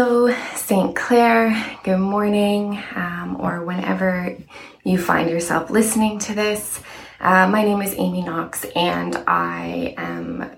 Hello, 0.00 0.32
St. 0.54 0.94
Clair. 0.94 1.76
Good 1.82 1.98
morning, 1.98 2.80
um, 2.94 3.36
or 3.40 3.64
whenever 3.64 4.36
you 4.84 4.96
find 4.96 5.28
yourself 5.28 5.70
listening 5.70 6.20
to 6.20 6.36
this. 6.36 6.80
Uh, 7.18 7.48
my 7.48 7.64
name 7.64 7.82
is 7.82 7.96
Amy 7.98 8.22
Knox, 8.22 8.64
and 8.76 9.16
I 9.26 9.96
am 9.98 10.52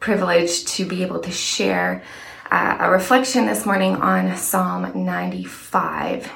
privileged 0.00 0.66
to 0.66 0.84
be 0.84 1.04
able 1.04 1.20
to 1.20 1.30
share 1.30 2.02
uh, 2.50 2.78
a 2.80 2.90
reflection 2.90 3.46
this 3.46 3.64
morning 3.64 3.94
on 3.94 4.36
Psalm 4.36 5.04
95. 5.04 6.28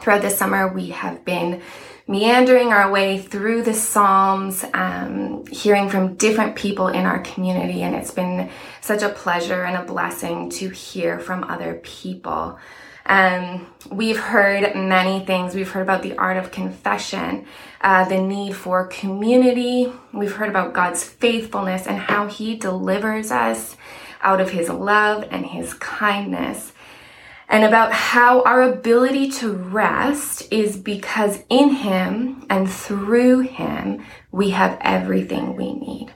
Throughout 0.00 0.22
the 0.22 0.30
summer, 0.30 0.66
we 0.66 0.90
have 0.90 1.26
been 1.26 1.60
meandering 2.08 2.72
our 2.72 2.90
way 2.90 3.18
through 3.18 3.62
the 3.62 3.74
Psalms, 3.74 4.64
um, 4.72 5.44
hearing 5.46 5.90
from 5.90 6.14
different 6.14 6.56
people 6.56 6.88
in 6.88 7.04
our 7.04 7.18
community, 7.18 7.82
and 7.82 7.94
it's 7.94 8.10
been 8.10 8.48
such 8.80 9.02
a 9.02 9.10
pleasure 9.10 9.62
and 9.62 9.76
a 9.76 9.84
blessing 9.84 10.48
to 10.50 10.70
hear 10.70 11.20
from 11.20 11.44
other 11.44 11.80
people. 11.84 12.58
Um, 13.04 13.66
we've 13.90 14.18
heard 14.18 14.74
many 14.74 15.24
things. 15.26 15.54
We've 15.54 15.70
heard 15.70 15.82
about 15.82 16.02
the 16.02 16.16
art 16.16 16.38
of 16.38 16.50
confession, 16.50 17.44
uh, 17.82 18.08
the 18.08 18.22
need 18.22 18.56
for 18.56 18.86
community. 18.86 19.92
We've 20.14 20.34
heard 20.34 20.48
about 20.48 20.72
God's 20.72 21.04
faithfulness 21.04 21.86
and 21.86 21.98
how 21.98 22.26
He 22.26 22.56
delivers 22.56 23.30
us 23.30 23.76
out 24.22 24.40
of 24.40 24.50
His 24.50 24.70
love 24.70 25.28
and 25.30 25.44
His 25.44 25.74
kindness 25.74 26.72
and 27.50 27.64
about 27.64 27.92
how 27.92 28.42
our 28.44 28.62
ability 28.62 29.28
to 29.28 29.52
rest 29.52 30.50
is 30.52 30.76
because 30.76 31.42
in 31.48 31.70
Him 31.70 32.46
and 32.48 32.70
through 32.70 33.40
Him, 33.40 34.04
we 34.30 34.50
have 34.50 34.78
everything 34.80 35.56
we 35.56 35.74
need. 35.74 36.14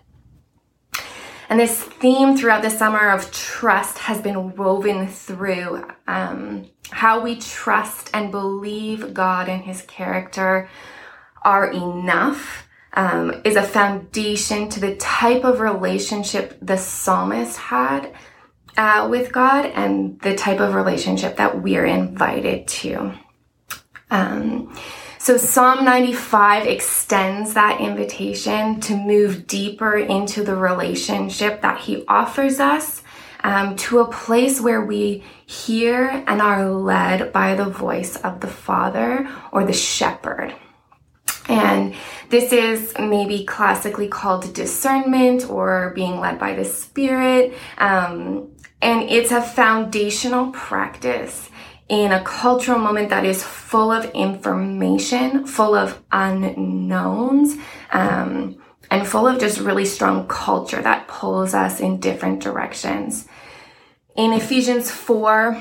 And 1.48 1.58
this 1.58 1.82
theme 1.82 2.36
throughout 2.36 2.62
the 2.62 2.70
summer 2.70 3.10
of 3.10 3.32
trust 3.32 3.98
has 3.98 4.20
been 4.20 4.54
woven 4.54 5.08
through 5.08 5.84
um, 6.06 6.66
how 6.90 7.20
we 7.20 7.36
trust 7.36 8.10
and 8.14 8.30
believe 8.30 9.12
God 9.12 9.48
and 9.48 9.62
His 9.62 9.82
character 9.82 10.68
are 11.42 11.70
enough. 11.70 12.68
Um, 12.96 13.42
is 13.44 13.56
a 13.56 13.62
foundation 13.64 14.68
to 14.68 14.78
the 14.78 14.94
type 14.94 15.42
of 15.42 15.58
relationship 15.58 16.56
the 16.62 16.76
psalmist 16.76 17.56
had 17.56 18.14
uh, 18.76 19.06
with 19.10 19.32
God 19.32 19.66
and 19.66 20.20
the 20.20 20.34
type 20.34 20.60
of 20.60 20.74
relationship 20.74 21.36
that 21.36 21.62
we're 21.62 21.86
invited 21.86 22.66
to. 22.68 23.14
Um, 24.10 24.76
so 25.18 25.38
Psalm 25.38 25.84
95 25.84 26.66
extends 26.66 27.54
that 27.54 27.80
invitation 27.80 28.80
to 28.80 28.94
move 28.94 29.46
deeper 29.46 29.96
into 29.96 30.44
the 30.44 30.54
relationship 30.54 31.62
that 31.62 31.80
he 31.80 32.04
offers 32.06 32.60
us 32.60 33.02
um, 33.42 33.76
to 33.76 34.00
a 34.00 34.10
place 34.10 34.60
where 34.60 34.84
we 34.84 35.22
hear 35.46 36.08
and 36.26 36.42
are 36.42 36.68
led 36.70 37.32
by 37.32 37.54
the 37.54 37.64
voice 37.64 38.16
of 38.16 38.40
the 38.40 38.48
Father 38.48 39.28
or 39.52 39.64
the 39.64 39.72
shepherd. 39.72 40.54
And 41.48 41.94
this 42.30 42.52
is 42.52 42.94
maybe 42.98 43.44
classically 43.44 44.08
called 44.08 44.52
discernment 44.54 45.48
or 45.48 45.92
being 45.94 46.20
led 46.20 46.38
by 46.38 46.54
the 46.54 46.64
Spirit. 46.64 47.54
Um, 47.78 48.53
and 48.84 49.08
it's 49.08 49.32
a 49.32 49.40
foundational 49.40 50.52
practice 50.52 51.48
in 51.88 52.12
a 52.12 52.22
cultural 52.22 52.78
moment 52.78 53.08
that 53.08 53.24
is 53.24 53.42
full 53.42 53.90
of 53.90 54.04
information, 54.12 55.46
full 55.46 55.74
of 55.74 56.02
unknowns, 56.12 57.56
um, 57.92 58.62
and 58.90 59.06
full 59.06 59.26
of 59.26 59.40
just 59.40 59.58
really 59.58 59.86
strong 59.86 60.28
culture 60.28 60.82
that 60.82 61.08
pulls 61.08 61.54
us 61.54 61.80
in 61.80 61.98
different 61.98 62.40
directions. 62.40 63.26
In 64.16 64.34
Ephesians 64.34 64.90
4, 64.90 65.60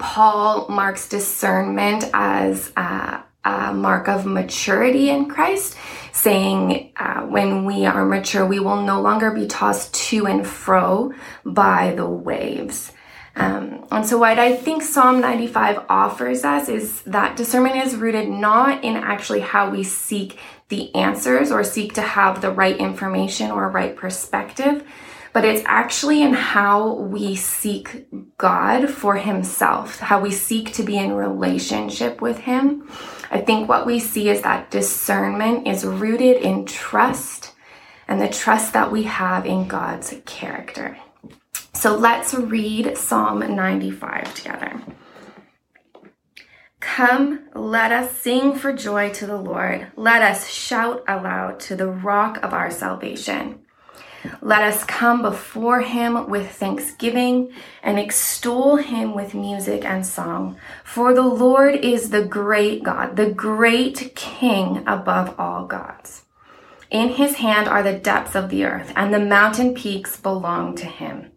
Paul 0.00 0.66
marks 0.68 1.08
discernment 1.08 2.10
as 2.12 2.72
a, 2.76 3.22
a 3.44 3.72
mark 3.72 4.08
of 4.08 4.26
maturity 4.26 5.10
in 5.10 5.28
Christ 5.28 5.76
saying, 6.16 6.92
uh, 6.96 7.20
when 7.22 7.66
we 7.66 7.84
are 7.84 8.04
mature, 8.06 8.46
we 8.46 8.58
will 8.58 8.80
no 8.82 9.00
longer 9.00 9.30
be 9.30 9.46
tossed 9.46 9.92
to 9.94 10.26
and 10.26 10.46
fro 10.46 11.12
by 11.44 11.94
the 11.94 12.06
waves. 12.06 12.90
Um, 13.36 13.86
and 13.90 14.06
so, 14.06 14.16
what 14.16 14.38
I 14.38 14.56
think 14.56 14.82
Psalm 14.82 15.20
95 15.20 15.84
offers 15.90 16.42
us 16.42 16.70
is 16.70 17.02
that 17.02 17.36
discernment 17.36 17.76
is 17.76 17.94
rooted 17.94 18.30
not 18.30 18.82
in 18.82 18.96
actually 18.96 19.40
how 19.40 19.68
we 19.68 19.84
seek 19.84 20.38
the 20.70 20.92
answers 20.94 21.52
or 21.52 21.62
seek 21.62 21.92
to 21.94 22.00
have 22.00 22.40
the 22.40 22.50
right 22.50 22.78
information 22.78 23.50
or 23.50 23.68
right 23.68 23.94
perspective, 23.94 24.84
but 25.34 25.44
it's 25.44 25.62
actually 25.66 26.22
in 26.22 26.32
how 26.32 26.94
we 26.94 27.36
seek 27.36 28.06
God 28.38 28.88
for 28.88 29.16
Himself, 29.16 29.98
how 29.98 30.18
we 30.22 30.30
seek 30.30 30.72
to 30.72 30.82
be 30.82 30.96
in 30.96 31.12
relationship 31.12 32.22
with 32.22 32.38
Him. 32.38 32.88
I 33.30 33.40
think 33.40 33.68
what 33.68 33.86
we 33.86 33.98
see 33.98 34.28
is 34.28 34.42
that 34.42 34.70
discernment 34.70 35.66
is 35.66 35.84
rooted 35.84 36.36
in 36.42 36.66
trust 36.66 37.54
and 38.08 38.20
the 38.20 38.28
trust 38.28 38.72
that 38.72 38.92
we 38.92 39.04
have 39.04 39.46
in 39.46 39.66
God's 39.66 40.14
character. 40.24 40.96
So 41.74 41.96
let's 41.96 42.32
read 42.34 42.96
Psalm 42.96 43.40
95 43.40 44.34
together. 44.34 44.80
Come, 46.80 47.48
let 47.54 47.92
us 47.92 48.16
sing 48.16 48.54
for 48.54 48.72
joy 48.72 49.10
to 49.14 49.26
the 49.26 49.36
Lord. 49.36 49.88
Let 49.96 50.22
us 50.22 50.48
shout 50.48 51.04
aloud 51.08 51.60
to 51.60 51.76
the 51.76 51.88
rock 51.88 52.38
of 52.42 52.54
our 52.54 52.70
salvation. 52.70 53.65
Let 54.40 54.62
us 54.62 54.84
come 54.84 55.22
before 55.22 55.80
him 55.80 56.28
with 56.28 56.50
thanksgiving 56.50 57.52
and 57.82 57.98
extol 57.98 58.76
him 58.76 59.14
with 59.14 59.34
music 59.34 59.84
and 59.84 60.06
song. 60.06 60.56
For 60.84 61.14
the 61.14 61.22
Lord 61.22 61.74
is 61.76 62.10
the 62.10 62.24
great 62.24 62.82
God, 62.82 63.16
the 63.16 63.30
great 63.30 64.14
King 64.14 64.82
above 64.86 65.34
all 65.38 65.66
gods. 65.66 66.24
In 66.90 67.10
his 67.10 67.36
hand 67.36 67.68
are 67.68 67.82
the 67.82 67.98
depths 67.98 68.34
of 68.34 68.48
the 68.48 68.64
earth, 68.64 68.92
and 68.94 69.12
the 69.12 69.18
mountain 69.18 69.74
peaks 69.74 70.16
belong 70.16 70.76
to 70.76 70.86
him. 70.86 71.32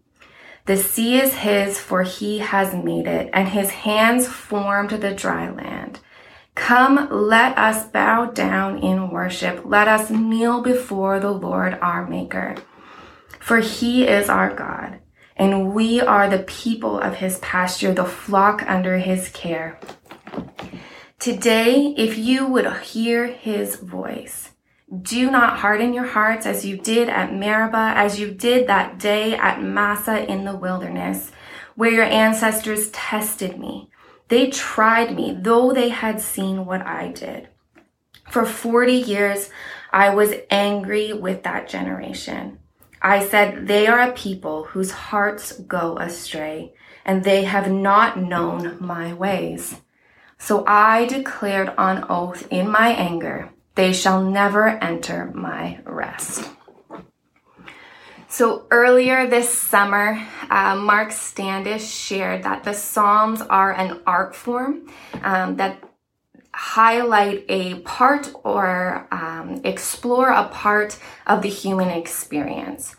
The 0.66 0.76
sea 0.76 1.20
is 1.20 1.34
his, 1.34 1.80
for 1.80 2.04
he 2.04 2.38
has 2.38 2.72
made 2.72 3.08
it, 3.08 3.30
and 3.32 3.48
his 3.48 3.70
hands 3.70 4.28
formed 4.28 4.90
the 4.90 5.12
dry 5.12 5.50
land. 5.50 5.98
Come, 6.54 7.08
let 7.10 7.56
us 7.58 7.86
bow 7.86 8.26
down 8.26 8.78
in 8.78 9.10
worship. 9.10 9.62
Let 9.64 9.88
us 9.88 10.10
kneel 10.10 10.60
before 10.62 11.18
the 11.18 11.32
Lord 11.32 11.78
our 11.80 12.06
Maker. 12.06 12.56
For 13.50 13.58
he 13.58 14.06
is 14.06 14.28
our 14.28 14.54
God, 14.54 15.00
and 15.34 15.74
we 15.74 16.00
are 16.00 16.30
the 16.30 16.44
people 16.44 17.00
of 17.00 17.16
his 17.16 17.38
pasture, 17.38 17.92
the 17.92 18.04
flock 18.04 18.62
under 18.68 18.98
his 18.98 19.28
care. 19.30 19.76
Today, 21.18 21.92
if 21.98 22.16
you 22.16 22.46
would 22.46 22.72
hear 22.74 23.26
his 23.26 23.74
voice, 23.74 24.50
do 25.02 25.32
not 25.32 25.58
harden 25.58 25.92
your 25.92 26.06
hearts 26.06 26.46
as 26.46 26.64
you 26.64 26.76
did 26.76 27.08
at 27.08 27.34
Meribah, 27.34 27.94
as 27.96 28.20
you 28.20 28.30
did 28.30 28.68
that 28.68 29.00
day 29.00 29.34
at 29.34 29.60
Massah 29.60 30.30
in 30.30 30.44
the 30.44 30.54
wilderness, 30.54 31.32
where 31.74 31.90
your 31.90 32.04
ancestors 32.04 32.92
tested 32.92 33.58
me. 33.58 33.90
They 34.28 34.50
tried 34.50 35.16
me, 35.16 35.36
though 35.36 35.72
they 35.72 35.88
had 35.88 36.20
seen 36.20 36.66
what 36.66 36.82
I 36.82 37.08
did. 37.08 37.48
For 38.30 38.46
40 38.46 38.92
years, 38.92 39.50
I 39.92 40.14
was 40.14 40.34
angry 40.50 41.12
with 41.12 41.42
that 41.42 41.68
generation. 41.68 42.59
I 43.02 43.26
said, 43.26 43.66
They 43.66 43.86
are 43.86 44.00
a 44.00 44.12
people 44.12 44.64
whose 44.64 44.90
hearts 44.90 45.52
go 45.52 45.96
astray, 45.98 46.74
and 47.04 47.24
they 47.24 47.44
have 47.44 47.70
not 47.70 48.18
known 48.18 48.76
my 48.80 49.12
ways. 49.12 49.76
So 50.38 50.64
I 50.66 51.06
declared 51.06 51.72
on 51.76 52.06
oath 52.08 52.46
in 52.50 52.68
my 52.68 52.88
anger, 52.88 53.50
They 53.74 53.92
shall 53.92 54.22
never 54.22 54.68
enter 54.68 55.30
my 55.34 55.80
rest. 55.84 56.50
So 58.28 58.66
earlier 58.70 59.26
this 59.26 59.52
summer, 59.52 60.24
uh, 60.48 60.76
Mark 60.76 61.10
Standish 61.10 61.84
shared 61.84 62.44
that 62.44 62.62
the 62.62 62.74
Psalms 62.74 63.42
are 63.42 63.72
an 63.72 64.00
art 64.06 64.36
form 64.36 64.88
um, 65.24 65.56
that 65.56 65.82
highlight 66.52 67.44
a 67.48 67.76
part 67.80 68.30
or 68.44 69.06
um, 69.10 69.60
explore 69.64 70.30
a 70.30 70.48
part 70.48 70.98
of 71.26 71.42
the 71.42 71.48
human 71.48 71.88
experience. 71.88 72.96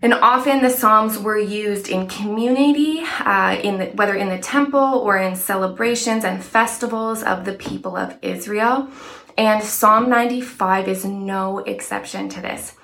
And 0.00 0.14
often 0.14 0.62
the 0.62 0.70
Psalms 0.70 1.16
were 1.16 1.38
used 1.38 1.88
in 1.88 2.08
community, 2.08 3.02
uh, 3.20 3.56
in 3.62 3.78
the, 3.78 3.86
whether 3.86 4.16
in 4.16 4.30
the 4.30 4.38
temple 4.38 4.80
or 4.80 5.16
in 5.16 5.36
celebrations 5.36 6.24
and 6.24 6.42
festivals 6.42 7.22
of 7.22 7.44
the 7.44 7.52
people 7.52 7.96
of 7.96 8.18
Israel. 8.20 8.88
And 9.38 9.62
Psalm 9.62 10.10
95 10.10 10.88
is 10.88 11.04
no 11.04 11.58
exception 11.60 12.28
to 12.30 12.40
this 12.40 12.74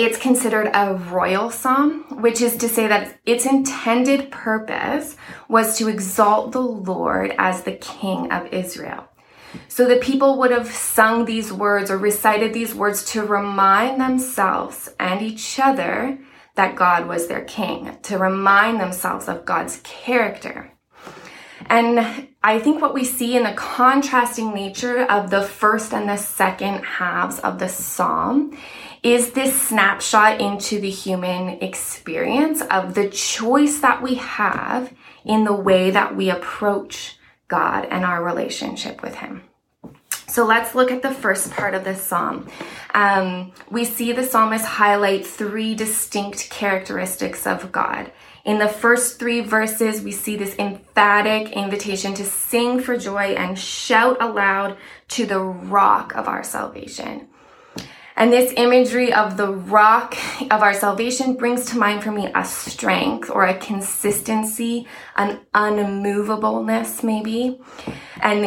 it's 0.00 0.16
considered 0.16 0.70
a 0.72 0.94
royal 0.94 1.50
psalm, 1.50 2.04
which 2.22 2.40
is 2.40 2.56
to 2.56 2.68
say 2.70 2.86
that 2.86 3.18
its 3.26 3.44
intended 3.44 4.30
purpose 4.30 5.14
was 5.46 5.76
to 5.76 5.88
exalt 5.88 6.52
the 6.52 6.62
Lord 6.62 7.34
as 7.36 7.64
the 7.64 7.72
King 7.72 8.32
of 8.32 8.46
Israel. 8.46 9.04
So 9.68 9.86
the 9.86 9.96
people 9.96 10.38
would 10.38 10.52
have 10.52 10.70
sung 10.70 11.26
these 11.26 11.52
words 11.52 11.90
or 11.90 11.98
recited 11.98 12.54
these 12.54 12.74
words 12.74 13.04
to 13.12 13.24
remind 13.24 14.00
themselves 14.00 14.88
and 14.98 15.20
each 15.20 15.60
other 15.60 16.18
that 16.54 16.76
God 16.76 17.06
was 17.06 17.26
their 17.26 17.44
king, 17.44 17.98
to 18.04 18.16
remind 18.16 18.80
themselves 18.80 19.28
of 19.28 19.44
God's 19.44 19.80
character. 19.82 20.72
And 21.66 22.28
I 22.42 22.58
think 22.58 22.80
what 22.80 22.94
we 22.94 23.04
see 23.04 23.36
in 23.36 23.42
the 23.42 23.52
contrasting 23.52 24.54
nature 24.54 25.02
of 25.04 25.30
the 25.30 25.42
first 25.42 25.92
and 25.92 26.08
the 26.08 26.16
second 26.16 26.84
halves 26.84 27.38
of 27.40 27.58
the 27.58 27.68
psalm 27.68 28.56
is 29.02 29.32
this 29.32 29.60
snapshot 29.60 30.40
into 30.40 30.80
the 30.80 30.90
human 30.90 31.50
experience 31.62 32.60
of 32.62 32.94
the 32.94 33.08
choice 33.08 33.80
that 33.80 34.02
we 34.02 34.16
have 34.16 34.92
in 35.24 35.44
the 35.44 35.54
way 35.54 35.90
that 35.90 36.16
we 36.16 36.30
approach 36.30 37.18
God 37.48 37.86
and 37.90 38.04
our 38.04 38.22
relationship 38.22 39.02
with 39.02 39.16
Him. 39.16 39.42
So 40.26 40.46
let's 40.46 40.76
look 40.76 40.92
at 40.92 41.02
the 41.02 41.10
first 41.10 41.50
part 41.50 41.74
of 41.74 41.82
this 41.82 42.00
psalm. 42.00 42.48
Um, 42.94 43.52
we 43.68 43.84
see 43.84 44.12
the 44.12 44.22
psalmist 44.22 44.64
highlight 44.64 45.26
three 45.26 45.74
distinct 45.74 46.50
characteristics 46.50 47.48
of 47.48 47.72
God. 47.72 48.12
In 48.44 48.58
the 48.58 48.68
first 48.68 49.18
three 49.18 49.40
verses, 49.40 50.02
we 50.02 50.12
see 50.12 50.36
this 50.36 50.56
emphatic 50.58 51.52
invitation 51.52 52.14
to 52.14 52.24
sing 52.24 52.80
for 52.80 52.96
joy 52.96 53.34
and 53.34 53.58
shout 53.58 54.18
aloud 54.20 54.76
to 55.08 55.26
the 55.26 55.40
rock 55.40 56.14
of 56.14 56.28
our 56.28 56.44
salvation. 56.44 57.26
And 58.20 58.30
this 58.30 58.52
imagery 58.54 59.14
of 59.14 59.38
the 59.38 59.50
rock 59.50 60.14
of 60.50 60.60
our 60.60 60.74
salvation 60.74 61.36
brings 61.36 61.64
to 61.70 61.78
mind 61.78 62.02
for 62.02 62.12
me 62.12 62.30
a 62.34 62.44
strength 62.44 63.30
or 63.30 63.46
a 63.46 63.56
consistency, 63.56 64.86
an 65.16 65.40
unmovableness, 65.54 67.02
maybe. 67.02 67.58
And 68.20 68.44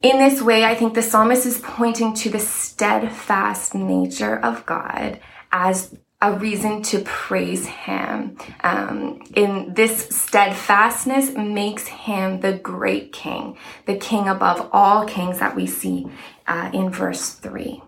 in 0.00 0.18
this 0.18 0.40
way, 0.40 0.64
I 0.64 0.76
think 0.76 0.94
the 0.94 1.02
psalmist 1.02 1.44
is 1.44 1.58
pointing 1.58 2.14
to 2.14 2.30
the 2.30 2.38
steadfast 2.38 3.74
nature 3.74 4.38
of 4.38 4.64
God 4.64 5.18
as 5.50 5.92
a 6.22 6.34
reason 6.34 6.80
to 6.82 7.00
praise 7.00 7.66
him. 7.66 8.38
Um, 8.62 9.22
in 9.34 9.74
this 9.74 10.06
steadfastness 10.10 11.32
makes 11.32 11.88
him 11.88 12.38
the 12.38 12.52
great 12.52 13.12
king, 13.12 13.58
the 13.86 13.96
king 13.96 14.28
above 14.28 14.70
all 14.72 15.04
kings 15.04 15.40
that 15.40 15.56
we 15.56 15.66
see 15.66 16.06
uh, 16.46 16.70
in 16.72 16.90
verse 16.90 17.32
3. 17.32 17.82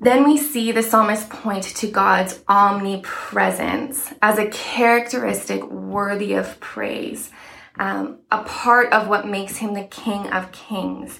Then 0.00 0.24
we 0.24 0.36
see 0.36 0.70
the 0.70 0.82
psalmist 0.82 1.28
point 1.28 1.64
to 1.64 1.88
God's 1.88 2.40
omnipresence 2.46 4.12
as 4.22 4.38
a 4.38 4.46
characteristic 4.46 5.68
worthy 5.68 6.34
of 6.34 6.60
praise, 6.60 7.30
um, 7.78 8.18
a 8.30 8.44
part 8.44 8.92
of 8.92 9.08
what 9.08 9.26
makes 9.26 9.56
him 9.56 9.74
the 9.74 9.84
King 9.84 10.28
of 10.28 10.52
Kings. 10.52 11.18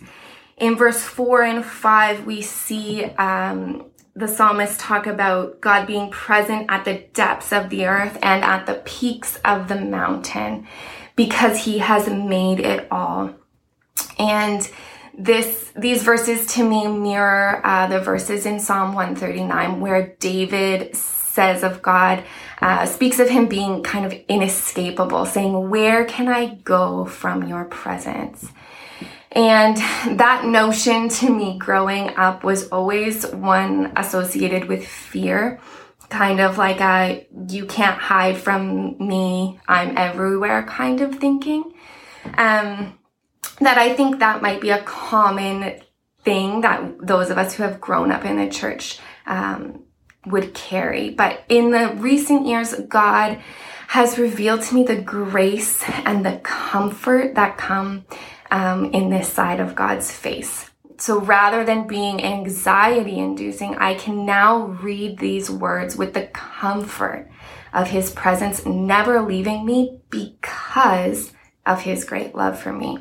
In 0.57 0.77
verse 0.77 1.03
4 1.03 1.43
and 1.43 1.65
5, 1.65 2.25
we 2.25 2.41
see 2.41 3.05
um, 3.05 3.87
the 4.15 4.29
psalmist 4.29 4.79
talk 4.79 5.07
about 5.07 5.61
God 5.61 5.87
being 5.87 6.11
present 6.11 6.67
at 6.69 6.85
the 6.85 7.05
depths 7.13 7.53
of 7.53 7.71
the 7.71 7.87
earth 7.87 8.17
and 8.23 8.45
at 8.45 8.67
the 8.67 8.83
peaks 8.85 9.41
of 9.45 9.69
the 9.69 9.81
mountain 9.81 10.67
because 11.17 11.65
he 11.65 11.79
has 11.79 12.09
made 12.09 12.61
it 12.61 12.87
all. 12.93 13.35
And 14.19 14.69
this 15.19 15.73
these 15.77 16.03
verses 16.03 16.47
to 16.55 16.63
me 16.63 16.87
mirror 16.87 17.61
uh, 17.65 17.87
the 17.89 18.01
verses 18.01 18.47
in 18.47 18.61
Psalm 18.61 18.95
139 18.95 19.81
where 19.81 20.15
David 20.21 20.97
says 21.39 21.63
of 21.63 21.81
God, 21.83 22.25
uh, 22.61 22.85
speaks 22.85 23.21
of 23.21 23.29
him 23.29 23.47
being 23.47 23.85
kind 23.85 24.05
of 24.05 24.13
inescapable, 24.27 25.25
saying, 25.25 25.71
Where 25.71 26.05
can 26.05 26.27
I 26.27 26.57
go 26.57 27.05
from 27.05 27.47
your 27.47 27.65
presence? 27.67 28.51
And 29.31 29.77
that 30.19 30.45
notion 30.45 31.09
to 31.11 31.31
me 31.31 31.57
growing 31.57 32.09
up 32.17 32.43
was 32.43 32.67
always 32.71 33.25
one 33.25 33.93
associated 33.95 34.67
with 34.67 34.85
fear, 34.85 35.61
kind 36.09 36.41
of 36.41 36.59
like 36.59 36.81
a 36.81 37.29
you 37.49 37.67
can't 37.67 38.01
hide 38.01 38.37
from 38.37 38.97
me, 38.99 39.61
I'm 39.69 39.97
everywhere 39.97 40.65
kind 40.65 41.01
of 41.03 41.21
thinking. 41.21 41.73
Um, 42.37 42.98
that 43.57 43.79
I 43.79 43.95
think 43.95 44.19
that 44.19 44.43
might 44.43 44.61
be 44.61 44.71
a 44.71 44.83
common 44.83 45.81
thing 46.23 46.61
that 46.63 47.07
those 47.07 47.31
of 47.31 47.39
us 47.39 47.55
who 47.55 47.63
have 47.63 47.81
grown 47.81 48.11
up 48.11 48.25
in 48.25 48.37
the 48.37 48.49
church 48.49 48.99
um, 49.27 49.85
would 50.27 50.55
carry. 50.55 51.11
But 51.11 51.45
in 51.49 51.71
the 51.71 51.95
recent 51.97 52.47
years, 52.47 52.75
God 52.89 53.41
has 53.89 54.19
revealed 54.19 54.63
to 54.63 54.75
me 54.75 54.83
the 54.85 55.01
grace 55.01 55.83
and 56.05 56.25
the 56.25 56.39
comfort 56.43 57.35
that 57.37 57.57
come 57.57 58.05
um, 58.51 58.87
in 58.93 59.11
this 59.11 59.33
side 59.33 59.61
of 59.61 59.75
God's 59.75 60.13
face. 60.13 60.71
So 60.99 61.21
rather 61.21 61.65
than 61.65 61.87
being 61.87 62.23
anxiety 62.23 63.19
inducing, 63.19 63.77
I 63.77 63.95
can 63.95 64.27
now 64.27 64.67
read 64.67 65.19
these 65.19 65.49
words 65.49 65.97
with 65.97 66.13
the 66.13 66.27
comfort 66.27 67.31
of 67.73 67.89
His 67.89 68.11
presence 68.11 68.67
never 68.67 69.23
leaving 69.23 69.65
me 69.65 70.01
because 70.11 71.33
of 71.65 71.83
His 71.83 72.05
great 72.05 72.35
love 72.35 72.59
for 72.59 72.73
me 72.73 72.99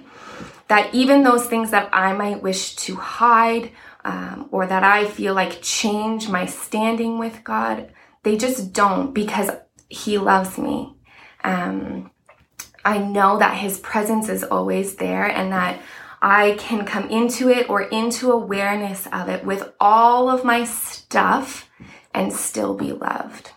that 0.68 0.94
even 0.94 1.24
those 1.24 1.46
things 1.46 1.72
that 1.72 1.90
I 1.94 2.14
might 2.14 2.44
wish 2.44 2.76
to 2.78 2.96
hide 2.96 3.72
um, 4.04 4.50
or 4.52 4.66
that 4.66 4.84
I 4.84 5.06
feel 5.06 5.34
like 5.34 5.62
change 5.62 6.30
my 6.30 6.46
standing 6.46 7.20
with 7.20 7.44
God, 7.44 7.92
they 8.24 8.38
just 8.38 8.74
don't 8.74 9.14
because 9.14 9.50
He 9.90 10.18
loves 10.18 10.58
me. 10.58 10.96
Um, 11.44 12.12
I 12.84 12.98
know 12.98 13.40
that 13.40 13.58
His 13.58 13.80
presence 13.80 14.30
is 14.30 14.44
always 14.44 14.96
there 14.96 15.26
and 15.26 15.52
that 15.52 15.82
I 16.22 16.56
can 16.58 16.86
come 16.86 17.10
into 17.10 17.50
it 17.50 17.70
or 17.70 17.84
into 17.84 18.32
awareness 18.32 19.08
of 19.12 19.30
it 19.30 19.46
with 19.46 19.72
all 19.80 20.30
of 20.30 20.44
my 20.44 20.64
stuff 20.64 21.70
and 22.14 22.34
still 22.34 22.74
be 22.74 22.92
loved. 22.92 23.52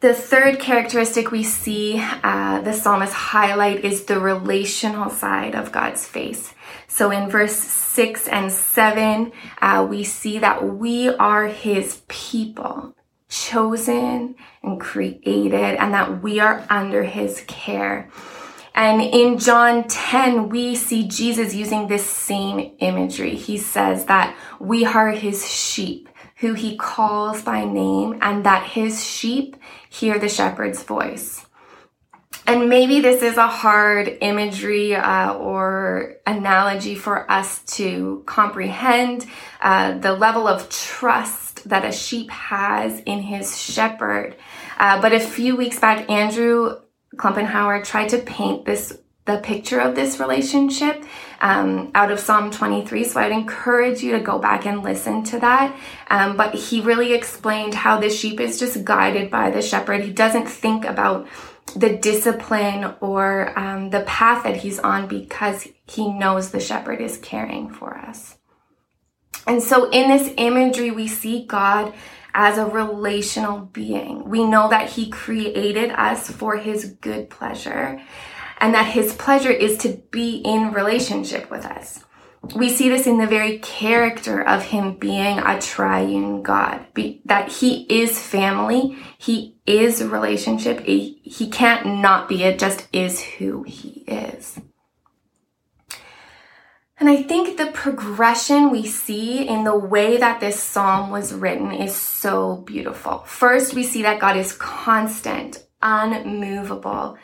The 0.00 0.12
third 0.12 0.60
characteristic 0.60 1.30
we 1.30 1.42
see 1.42 1.98
uh, 2.22 2.60
the 2.60 2.74
psalmist 2.74 3.14
highlight 3.14 3.82
is 3.82 4.04
the 4.04 4.20
relational 4.20 5.08
side 5.08 5.54
of 5.54 5.72
God's 5.72 6.06
face. 6.06 6.52
So 6.86 7.10
in 7.10 7.30
verse 7.30 7.56
6 7.56 8.28
and 8.28 8.52
7, 8.52 9.32
uh, 9.62 9.86
we 9.88 10.04
see 10.04 10.38
that 10.38 10.62
we 10.62 11.08
are 11.08 11.46
his 11.46 12.02
people, 12.08 12.94
chosen 13.30 14.34
and 14.62 14.78
created, 14.78 15.76
and 15.76 15.94
that 15.94 16.22
we 16.22 16.40
are 16.40 16.66
under 16.68 17.02
his 17.02 17.42
care. 17.46 18.10
And 18.74 19.00
in 19.00 19.38
John 19.38 19.88
10, 19.88 20.50
we 20.50 20.74
see 20.74 21.08
Jesus 21.08 21.54
using 21.54 21.88
this 21.88 22.04
same 22.04 22.76
imagery. 22.80 23.34
He 23.34 23.56
says 23.56 24.04
that 24.04 24.36
we 24.60 24.84
are 24.84 25.12
his 25.12 25.50
sheep 25.50 26.10
who 26.36 26.52
he 26.52 26.76
calls 26.76 27.42
by 27.42 27.64
name, 27.64 28.18
and 28.20 28.44
that 28.44 28.66
his 28.66 29.04
sheep 29.04 29.56
hear 29.98 30.18
the 30.18 30.28
shepherd's 30.28 30.82
voice. 30.82 31.46
And 32.46 32.68
maybe 32.68 33.00
this 33.00 33.22
is 33.22 33.36
a 33.38 33.48
hard 33.48 34.18
imagery 34.20 34.94
uh, 34.94 35.34
or 35.34 36.16
analogy 36.26 36.94
for 36.94 37.28
us 37.30 37.58
to 37.76 38.22
comprehend 38.26 39.26
uh, 39.60 39.98
the 39.98 40.12
level 40.12 40.46
of 40.46 40.68
trust 40.68 41.68
that 41.68 41.84
a 41.84 41.90
sheep 41.90 42.30
has 42.30 43.00
in 43.00 43.20
his 43.20 43.60
shepherd. 43.60 44.36
Uh, 44.78 45.00
but 45.00 45.12
a 45.12 45.18
few 45.18 45.56
weeks 45.56 45.80
back, 45.80 46.08
Andrew 46.08 46.78
Klumpenhauer 47.16 47.84
tried 47.84 48.10
to 48.10 48.18
paint 48.18 48.64
this 48.64 48.96
the 49.24 49.38
picture 49.38 49.80
of 49.80 49.96
this 49.96 50.20
relationship 50.20 51.04
um, 51.40 51.90
out 51.94 52.10
of 52.10 52.18
Psalm 52.18 52.50
23. 52.50 53.04
So 53.04 53.20
I'd 53.20 53.32
encourage 53.32 54.02
you 54.02 54.12
to 54.12 54.20
go 54.20 54.38
back 54.38 54.66
and 54.66 54.82
listen 54.82 55.22
to 55.24 55.40
that. 55.40 55.76
Um, 56.08 56.36
but 56.36 56.54
he 56.54 56.80
really 56.80 57.14
explained 57.14 57.74
how 57.74 58.00
the 58.00 58.10
sheep 58.10 58.40
is 58.40 58.58
just 58.58 58.84
guided 58.84 59.30
by 59.30 59.50
the 59.50 59.62
shepherd. 59.62 60.02
He 60.02 60.12
doesn't 60.12 60.46
think 60.46 60.84
about 60.84 61.26
the 61.74 61.96
discipline 61.96 62.94
or 63.00 63.58
um, 63.58 63.90
the 63.90 64.02
path 64.02 64.44
that 64.44 64.56
he's 64.56 64.78
on 64.78 65.08
because 65.08 65.66
he 65.86 66.12
knows 66.12 66.50
the 66.50 66.60
shepherd 66.60 67.00
is 67.00 67.18
caring 67.18 67.70
for 67.70 67.96
us. 67.96 68.36
And 69.46 69.62
so 69.62 69.90
in 69.90 70.08
this 70.08 70.32
imagery, 70.36 70.90
we 70.90 71.06
see 71.06 71.44
God 71.46 71.92
as 72.34 72.58
a 72.58 72.66
relational 72.66 73.60
being. 73.60 74.28
We 74.28 74.44
know 74.44 74.68
that 74.68 74.90
he 74.90 75.08
created 75.08 75.90
us 75.90 76.30
for 76.30 76.56
his 76.56 76.96
good 77.00 77.30
pleasure 77.30 78.00
and 78.58 78.74
that 78.74 78.92
his 78.92 79.14
pleasure 79.14 79.50
is 79.50 79.78
to 79.78 80.00
be 80.10 80.36
in 80.44 80.72
relationship 80.72 81.50
with 81.50 81.64
us. 81.64 82.04
We 82.54 82.68
see 82.68 82.88
this 82.88 83.06
in 83.06 83.18
the 83.18 83.26
very 83.26 83.58
character 83.58 84.40
of 84.40 84.64
him 84.64 84.94
being 84.94 85.38
a 85.38 85.60
triune 85.60 86.42
God, 86.42 86.86
be, 86.94 87.20
that 87.24 87.48
he 87.48 87.82
is 87.82 88.20
family, 88.20 88.98
he 89.18 89.56
is 89.66 90.02
relationship, 90.02 90.80
he, 90.80 91.20
he 91.24 91.48
can't 91.48 92.00
not 92.00 92.28
be, 92.28 92.44
it 92.44 92.58
just 92.58 92.86
is 92.92 93.20
who 93.20 93.64
he 93.64 94.04
is. 94.06 94.60
And 96.98 97.10
I 97.10 97.22
think 97.22 97.58
the 97.58 97.66
progression 97.66 98.70
we 98.70 98.86
see 98.86 99.46
in 99.46 99.64
the 99.64 99.76
way 99.76 100.16
that 100.16 100.40
this 100.40 100.58
psalm 100.58 101.10
was 101.10 101.34
written 101.34 101.72
is 101.72 101.94
so 101.94 102.56
beautiful. 102.56 103.18
First, 103.26 103.74
we 103.74 103.82
see 103.82 104.02
that 104.02 104.20
God 104.20 104.36
is 104.36 104.52
constant, 104.52 105.62
unmovable, 105.82 107.18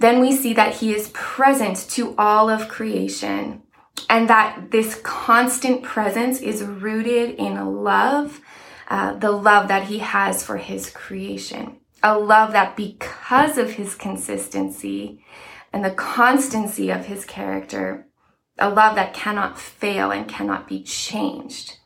then 0.00 0.20
we 0.20 0.34
see 0.34 0.52
that 0.54 0.76
he 0.76 0.94
is 0.94 1.10
present 1.12 1.76
to 1.90 2.14
all 2.16 2.48
of 2.48 2.68
creation 2.68 3.62
and 4.08 4.28
that 4.28 4.70
this 4.70 5.00
constant 5.02 5.82
presence 5.82 6.40
is 6.40 6.62
rooted 6.62 7.36
in 7.36 7.82
love 7.82 8.40
uh, 8.90 9.12
the 9.12 9.30
love 9.30 9.68
that 9.68 9.84
he 9.84 10.00
has 10.00 10.44
for 10.44 10.56
his 10.56 10.90
creation. 10.90 11.76
A 12.02 12.18
love 12.18 12.52
that 12.52 12.76
because 12.76 13.56
of 13.56 13.72
his 13.72 13.94
consistency 13.94 15.24
and 15.72 15.84
the 15.84 15.92
constancy 15.92 16.90
of 16.90 17.06
his 17.06 17.24
character, 17.24 18.08
a 18.58 18.68
love 18.68 18.96
that 18.96 19.14
cannot 19.14 19.60
fail 19.60 20.10
and 20.10 20.28
cannot 20.28 20.66
be 20.66 20.82
changed. 20.82 21.76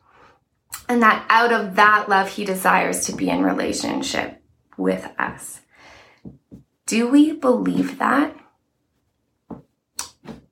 And 0.89 1.03
that 1.03 1.27
out 1.29 1.53
of 1.53 1.77
that 1.77 2.09
love, 2.09 2.31
he 2.31 2.45
desires 2.45 3.05
to 3.07 3.13
be 3.13 3.29
in 3.29 3.43
relationship 3.43 4.43
with 4.79 5.07
us. 5.19 5.61
Do 6.87 7.09
we 7.09 7.33
believe 7.33 7.99
that? 7.99 8.37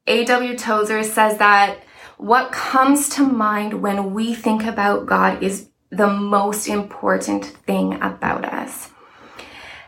A.W. 0.06 0.56
Tozer 0.56 1.02
says 1.02 1.38
that 1.38 1.78
what 2.16 2.52
comes 2.52 3.08
to 3.10 3.26
mind 3.26 3.82
when 3.82 4.14
we 4.14 4.34
think 4.34 4.64
about 4.64 5.06
God 5.06 5.42
is 5.42 5.68
the 5.90 6.08
most 6.08 6.68
important 6.68 7.44
thing 7.44 7.94
about 7.94 8.44
us. 8.44 8.90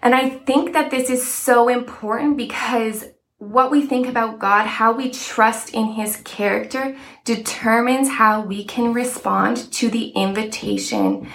And 0.03 0.15
I 0.15 0.29
think 0.29 0.75
that 0.75 0.91
this 0.91 1.09
is 1.09 1.27
so 1.27 1.69
important 1.69 2.37
because 2.37 3.07
what 3.39 3.71
we 3.71 3.87
think 3.87 4.07
about 4.07 4.39
God, 4.39 4.67
how 4.67 4.93
we 4.93 5.11
trust 5.11 5.71
in 5.73 5.93
his 5.93 6.17
character 6.25 6.97
determines 7.25 8.09
how 8.09 8.43
we 8.43 8.65
can 8.65 8.93
respond 8.93 9.73
to 9.73 9.89
the 9.89 10.09
invitation 10.11 11.29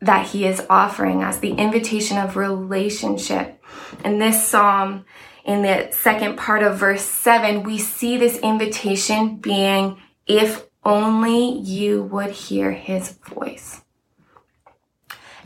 that 0.00 0.26
he 0.28 0.46
is 0.46 0.64
offering 0.70 1.22
us, 1.22 1.38
the 1.38 1.52
invitation 1.52 2.16
of 2.16 2.36
relationship. 2.36 3.55
In 4.04 4.18
this 4.18 4.46
psalm, 4.46 5.04
in 5.44 5.62
the 5.62 5.88
second 5.92 6.36
part 6.36 6.62
of 6.62 6.78
verse 6.78 7.04
7, 7.04 7.62
we 7.62 7.78
see 7.78 8.16
this 8.16 8.38
invitation 8.38 9.36
being, 9.36 9.98
if 10.26 10.66
only 10.84 11.58
you 11.60 12.02
would 12.02 12.30
hear 12.30 12.72
his 12.72 13.10
voice. 13.10 13.82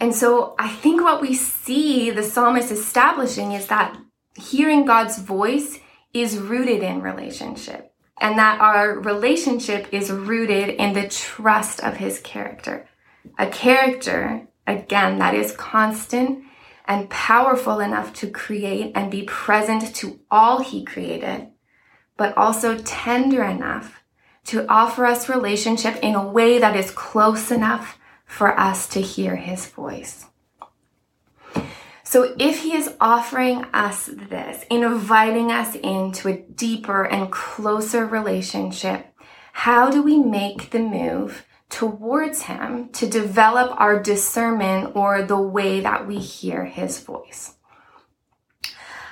And 0.00 0.14
so 0.14 0.54
I 0.58 0.68
think 0.68 1.02
what 1.02 1.20
we 1.20 1.34
see 1.34 2.10
the 2.10 2.22
psalmist 2.22 2.70
establishing 2.70 3.52
is 3.52 3.66
that 3.66 3.96
hearing 4.34 4.86
God's 4.86 5.18
voice 5.18 5.78
is 6.14 6.38
rooted 6.38 6.82
in 6.82 7.02
relationship 7.02 7.92
and 8.20 8.38
that 8.38 8.60
our 8.60 8.98
relationship 8.98 9.88
is 9.92 10.10
rooted 10.10 10.70
in 10.70 10.94
the 10.94 11.08
trust 11.08 11.80
of 11.80 11.96
his 11.96 12.20
character. 12.20 12.88
A 13.38 13.46
character, 13.46 14.46
again, 14.66 15.18
that 15.18 15.34
is 15.34 15.52
constant 15.52 16.44
and 16.90 17.08
powerful 17.08 17.78
enough 17.78 18.12
to 18.12 18.28
create 18.28 18.90
and 18.96 19.12
be 19.12 19.22
present 19.22 19.94
to 19.94 20.18
all 20.28 20.60
he 20.60 20.84
created, 20.84 21.46
but 22.16 22.36
also 22.36 22.76
tender 22.78 23.44
enough 23.44 24.02
to 24.44 24.66
offer 24.68 25.06
us 25.06 25.28
relationship 25.28 25.94
in 26.02 26.16
a 26.16 26.26
way 26.26 26.58
that 26.58 26.74
is 26.74 26.90
close 26.90 27.52
enough 27.52 27.96
for 28.26 28.58
us 28.58 28.88
to 28.88 29.00
hear 29.00 29.36
his 29.36 29.66
voice. 29.66 30.26
So 32.02 32.34
if 32.40 32.64
he 32.64 32.74
is 32.74 32.96
offering 33.00 33.66
us 33.72 34.06
this, 34.12 34.64
inviting 34.68 35.52
us 35.52 35.76
into 35.76 36.28
a 36.28 36.38
deeper 36.38 37.04
and 37.04 37.30
closer 37.30 38.04
relationship, 38.04 39.06
how 39.52 39.92
do 39.92 40.02
we 40.02 40.18
make 40.18 40.70
the 40.70 40.80
move 40.80 41.46
towards 41.70 42.42
him 42.42 42.90
to 42.90 43.08
develop 43.08 43.72
our 43.80 44.02
discernment 44.02 44.94
or 44.94 45.22
the 45.22 45.40
way 45.40 45.80
that 45.80 46.06
we 46.06 46.18
hear 46.18 46.64
his 46.64 47.00
voice. 47.00 47.54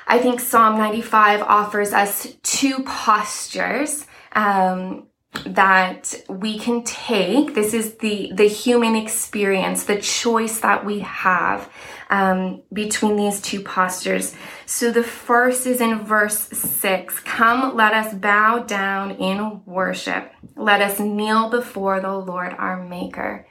I 0.06 0.18
think 0.18 0.40
Psalm 0.40 0.78
95 0.78 1.42
offers 1.42 1.92
us 1.92 2.34
two 2.42 2.82
postures 2.84 4.06
um, 4.32 5.07
that 5.44 6.14
we 6.28 6.58
can 6.58 6.82
take. 6.84 7.54
This 7.54 7.74
is 7.74 7.94
the, 7.96 8.32
the 8.34 8.48
human 8.48 8.96
experience, 8.96 9.84
the 9.84 10.00
choice 10.00 10.60
that 10.60 10.84
we 10.84 11.00
have 11.00 11.70
um, 12.10 12.62
between 12.72 13.16
these 13.16 13.40
two 13.40 13.60
postures. 13.60 14.34
So 14.66 14.90
the 14.90 15.02
first 15.02 15.66
is 15.66 15.80
in 15.80 16.04
verse 16.04 16.38
6 16.38 17.20
Come, 17.20 17.76
let 17.76 17.92
us 17.92 18.14
bow 18.14 18.60
down 18.60 19.12
in 19.12 19.62
worship. 19.64 20.32
Let 20.56 20.80
us 20.80 20.98
kneel 20.98 21.50
before 21.50 22.00
the 22.00 22.16
Lord 22.16 22.54
our 22.58 22.82
Maker. 22.82 23.46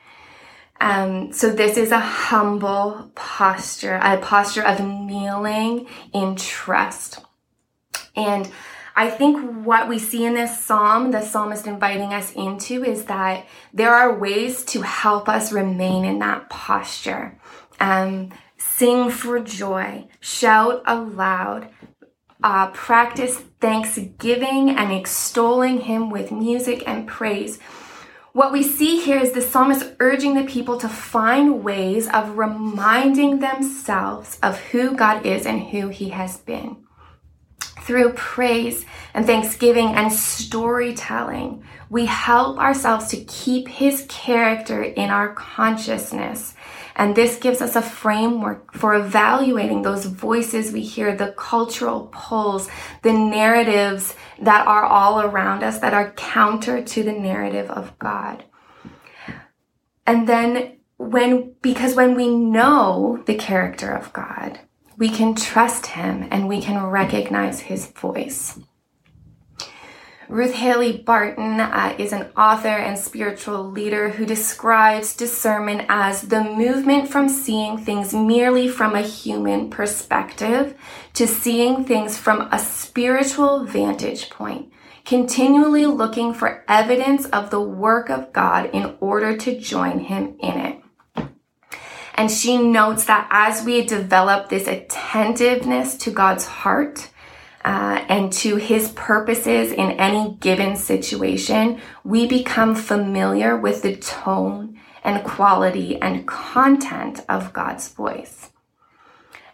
Um, 0.80 1.34
so 1.34 1.52
this 1.52 1.78
is 1.78 1.92
a 1.92 2.00
humble 2.00 3.12
posture, 3.16 4.00
a 4.02 4.18
posture 4.18 4.64
of 4.64 4.80
kneeling 4.80 5.88
in 6.14 6.36
trust. 6.36 7.20
And 8.16 8.52
I 8.98 9.12
think 9.12 9.64
what 9.64 9.88
we 9.88 10.00
see 10.00 10.26
in 10.26 10.34
this 10.34 10.60
psalm, 10.60 11.12
the 11.12 11.22
psalmist 11.22 11.68
inviting 11.68 12.16
us 12.16 12.34
into, 12.34 12.84
is 12.84 13.06
that 13.06 13.46
there 13.72 13.94
are 13.94 14.18
ways 14.18 14.66
to 14.66 14.82
help 14.82 15.30
us 15.30 15.52
remain 15.52 16.04
in 16.04 16.18
that 16.18 16.50
posture. 16.50 17.38
Um, 17.80 18.32
sing 18.58 19.12
for 19.12 19.40
joy, 19.40 20.08
shout 20.20 20.82
aloud, 20.88 21.70
uh, 22.44 22.72
practice 22.72 23.38
thanksgiving 23.62 24.72
and 24.72 24.92
extolling 24.92 25.82
him 25.82 26.10
with 26.10 26.32
music 26.32 26.84
and 26.88 27.08
praise. 27.08 27.60
What 28.34 28.52
we 28.52 28.64
see 28.64 29.00
here 29.00 29.20
is 29.20 29.32
the 29.32 29.44
psalmist 29.44 29.94
urging 30.00 30.34
the 30.34 30.44
people 30.44 30.80
to 30.80 30.90
find 30.90 31.64
ways 31.64 32.08
of 32.08 32.36
reminding 32.36 33.42
themselves 33.42 34.40
of 34.42 34.60
who 34.60 34.96
God 34.96 35.24
is 35.24 35.46
and 35.46 35.62
who 35.62 35.90
he 35.90 36.10
has 36.10 36.38
been 36.38 36.87
through 37.60 38.14
praise 38.14 38.86
and 39.14 39.26
thanksgiving 39.26 39.96
and 39.96 40.12
storytelling, 40.12 41.64
we 41.90 42.06
help 42.06 42.58
ourselves 42.58 43.08
to 43.08 43.24
keep 43.24 43.68
his 43.68 44.06
character 44.10 44.84
in 44.84 45.10
our 45.10 45.34
consciousness. 45.34 46.54
And 46.98 47.16
this 47.16 47.38
gives 47.38 47.62
us 47.62 47.76
a 47.76 47.82
framework 47.82 48.74
for 48.74 48.96
evaluating 48.96 49.84
those 49.84 50.06
voices 50.06 50.72
we 50.72 50.82
hear, 50.82 51.16
the 51.16 51.34
cultural 51.38 52.10
pulls, 52.12 52.70
the 53.04 53.14
narratives 53.14 54.16
that 54.42 54.68
are 54.68 54.84
all 54.84 55.22
around 55.22 55.64
us 55.64 55.80
that 55.80 55.94
are 55.94 56.12
counter 56.12 56.84
to 56.84 57.04
the 57.04 57.14
narrative 57.14 57.70
of 57.70 57.98
God. 58.00 58.44
And 60.06 60.28
then 60.28 60.78
when, 60.98 61.54
because 61.62 61.96
when 61.96 62.16
we 62.16 62.28
know 62.28 63.24
the 63.28 63.36
character 63.36 63.92
of 63.92 64.12
God, 64.12 64.60
we 64.98 65.10
can 65.10 65.36
trust 65.36 65.88
him 65.88 66.28
and 66.32 66.48
we 66.48 66.62
can 66.62 66.84
recognize 66.88 67.62
his 67.62 67.88
voice. 67.88 68.60
Ruth 70.30 70.56
Haley 70.56 70.98
Barton 70.98 71.62
uh, 71.62 71.96
is 71.98 72.12
an 72.12 72.28
author 72.36 72.68
and 72.68 73.00
spiritual 73.00 73.64
leader 73.64 74.10
who 74.10 74.26
describes 74.26 75.16
discernment 75.16 75.86
as 75.88 76.24
the 76.24 76.44
movement 76.44 77.08
from 77.08 77.30
seeing 77.30 77.78
things 77.78 78.14
merely 78.14 78.68
from 78.68 78.94
a 78.94 79.02
human 79.02 79.70
perspective 79.70 80.76
to 81.14 81.28
seeing 81.28 81.86
things 81.86 82.18
from 82.18 82.50
a 82.52 82.60
spiritual 82.60 83.64
vantage 83.64 84.30
point, 84.30 84.70
continually 85.06 85.86
looking 85.86 86.34
for 86.34 86.66
evidence 86.68 87.26
of 87.28 87.50
the 87.50 87.62
work 87.62 88.10
of 88.10 88.34
God 88.34 88.70
in 88.74 88.98
order 89.00 89.38
to 89.38 89.58
join 89.58 90.00
him 90.00 90.36
in 90.42 90.58
it. 90.58 90.82
And 92.18 92.32
she 92.32 92.58
notes 92.58 93.06
that 93.06 93.28
as 93.30 93.64
we 93.64 93.86
develop 93.86 94.50
this 94.50 94.68
attentiveness 94.68 95.96
to 95.98 96.12
God's 96.12 96.46
heart, 96.46 97.10
uh, 97.68 98.06
and 98.08 98.32
to 98.32 98.56
his 98.56 98.90
purposes 98.94 99.74
in 99.74 99.92
any 99.92 100.38
given 100.40 100.78
situation, 100.78 101.82
we 102.06 102.26
become 102.26 102.74
familiar 102.74 103.58
with 103.58 103.82
the 103.82 103.94
tone 103.98 104.80
and 105.04 105.22
quality 105.26 106.02
and 106.02 106.26
content 106.26 107.20
of 107.28 107.52
God's 107.52 107.90
voice. 107.90 108.52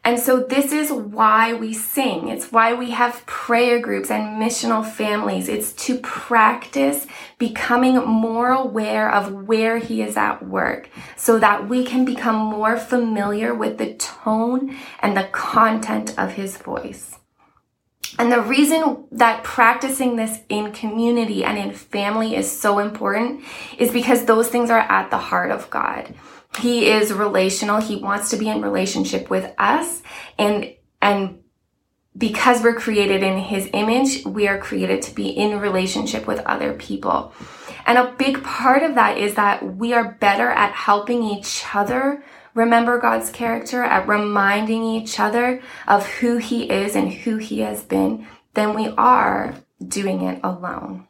And 0.05 0.19
so 0.19 0.41
this 0.41 0.73
is 0.73 0.91
why 0.91 1.53
we 1.53 1.73
sing. 1.73 2.27
It's 2.27 2.51
why 2.51 2.73
we 2.73 2.91
have 2.91 3.25
prayer 3.25 3.79
groups 3.79 4.11
and 4.11 4.41
missional 4.41 4.85
families. 4.85 5.47
It's 5.47 5.71
to 5.85 5.97
practice 5.99 7.07
becoming 7.37 7.95
more 7.95 8.49
aware 8.49 9.09
of 9.09 9.47
where 9.47 9.77
he 9.77 10.01
is 10.01 10.17
at 10.17 10.45
work 10.45 10.89
so 11.15 11.39
that 11.39 11.69
we 11.69 11.85
can 11.85 12.03
become 12.03 12.35
more 12.35 12.75
familiar 12.75 13.55
with 13.55 13.77
the 13.77 13.93
tone 13.93 14.75
and 14.99 15.15
the 15.15 15.29
content 15.31 16.13
of 16.19 16.33
his 16.33 16.57
voice. 16.57 17.17
And 18.19 18.31
the 18.31 18.41
reason 18.41 19.05
that 19.11 19.43
practicing 19.43 20.17
this 20.17 20.41
in 20.49 20.71
community 20.73 21.43
and 21.43 21.57
in 21.57 21.71
family 21.71 22.35
is 22.35 22.51
so 22.51 22.79
important 22.79 23.43
is 23.79 23.91
because 23.91 24.25
those 24.25 24.49
things 24.49 24.69
are 24.69 24.79
at 24.79 25.09
the 25.09 25.17
heart 25.17 25.49
of 25.49 25.69
God. 25.69 26.13
He 26.59 26.89
is 26.89 27.11
relational. 27.11 27.81
He 27.81 27.95
wants 27.95 28.29
to 28.29 28.37
be 28.37 28.49
in 28.49 28.61
relationship 28.61 29.29
with 29.29 29.53
us 29.57 30.01
and, 30.37 30.73
and 31.01 31.39
because 32.15 32.61
we're 32.61 32.75
created 32.75 33.23
in 33.23 33.39
his 33.39 33.69
image, 33.73 34.23
we 34.25 34.47
are 34.47 34.59
created 34.59 35.01
to 35.03 35.15
be 35.15 35.29
in 35.29 35.59
relationship 35.59 36.27
with 36.27 36.39
other 36.41 36.73
people. 36.73 37.33
And 37.85 37.97
a 37.97 38.13
big 38.17 38.43
part 38.43 38.83
of 38.83 38.95
that 38.95 39.17
is 39.17 39.35
that 39.35 39.77
we 39.77 39.93
are 39.93 40.13
better 40.19 40.49
at 40.49 40.73
helping 40.73 41.23
each 41.23 41.63
other 41.73 42.23
remember 42.53 42.99
God's 42.99 43.31
character, 43.31 43.83
at 43.83 44.07
reminding 44.07 44.83
each 44.83 45.19
other 45.19 45.61
of 45.87 46.05
who 46.05 46.37
he 46.37 46.69
is 46.69 46.95
and 46.95 47.11
who 47.11 47.37
he 47.37 47.61
has 47.61 47.83
been 47.83 48.27
than 48.53 48.75
we 48.75 48.89
are 48.89 49.55
doing 49.85 50.21
it 50.21 50.39
alone. 50.43 51.07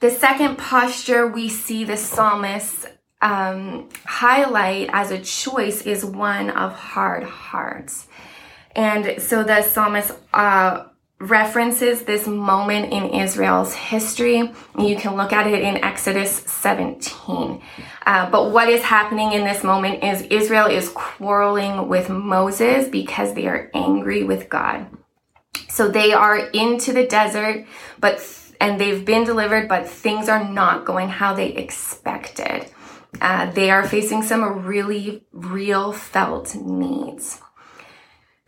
The 0.00 0.10
second 0.10 0.56
posture 0.56 1.26
we 1.26 1.48
see 1.48 1.84
the 1.84 1.96
psalmist 1.96 2.86
um, 3.20 3.88
highlight 4.04 4.90
as 4.92 5.10
a 5.10 5.18
choice 5.18 5.82
is 5.82 6.04
one 6.04 6.50
of 6.50 6.72
hard 6.72 7.24
hearts. 7.24 8.06
And 8.76 9.20
so 9.20 9.42
the 9.42 9.62
psalmist 9.62 10.12
uh, 10.32 10.84
references 11.20 12.02
this 12.02 12.28
moment 12.28 12.92
in 12.92 13.20
Israel's 13.20 13.74
history. 13.74 14.52
You 14.78 14.96
can 14.96 15.16
look 15.16 15.32
at 15.32 15.48
it 15.48 15.62
in 15.62 15.82
Exodus 15.82 16.30
17. 16.30 17.60
Uh, 18.06 18.30
but 18.30 18.52
what 18.52 18.68
is 18.68 18.82
happening 18.82 19.32
in 19.32 19.44
this 19.44 19.64
moment 19.64 20.04
is 20.04 20.22
Israel 20.22 20.66
is 20.66 20.88
quarreling 20.90 21.88
with 21.88 22.08
Moses 22.08 22.88
because 22.88 23.34
they 23.34 23.48
are 23.48 23.68
angry 23.74 24.22
with 24.22 24.48
God. 24.48 24.86
So 25.68 25.88
they 25.88 26.12
are 26.12 26.38
into 26.38 26.92
the 26.92 27.06
desert, 27.06 27.66
but 27.98 28.20
and 28.60 28.80
they've 28.80 29.04
been 29.04 29.24
delivered, 29.24 29.68
but 29.68 29.88
things 29.88 30.28
are 30.28 30.42
not 30.42 30.84
going 30.84 31.08
how 31.08 31.34
they 31.34 31.48
expected. 31.48 32.66
Uh, 33.20 33.50
they 33.52 33.70
are 33.70 33.86
facing 33.86 34.22
some 34.22 34.64
really 34.64 35.24
real 35.32 35.92
felt 35.92 36.54
needs. 36.54 37.40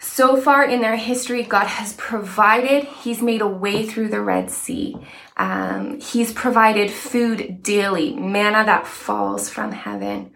So 0.03 0.41
far 0.41 0.65
in 0.65 0.81
their 0.81 0.97
history, 0.97 1.43
God 1.43 1.67
has 1.67 1.93
provided. 1.93 2.85
He's 2.85 3.21
made 3.21 3.43
a 3.43 3.47
way 3.47 3.87
through 3.87 4.09
the 4.09 4.23
Red 4.23 4.51
Sea. 4.51 4.97
Um, 5.37 6.01
he's 6.01 6.33
provided 6.33 6.91
food 6.91 7.63
daily, 7.63 8.15
manna 8.15 8.65
that 8.65 8.87
falls 8.87 9.51
from 9.51 9.73
heaven. 9.73 10.33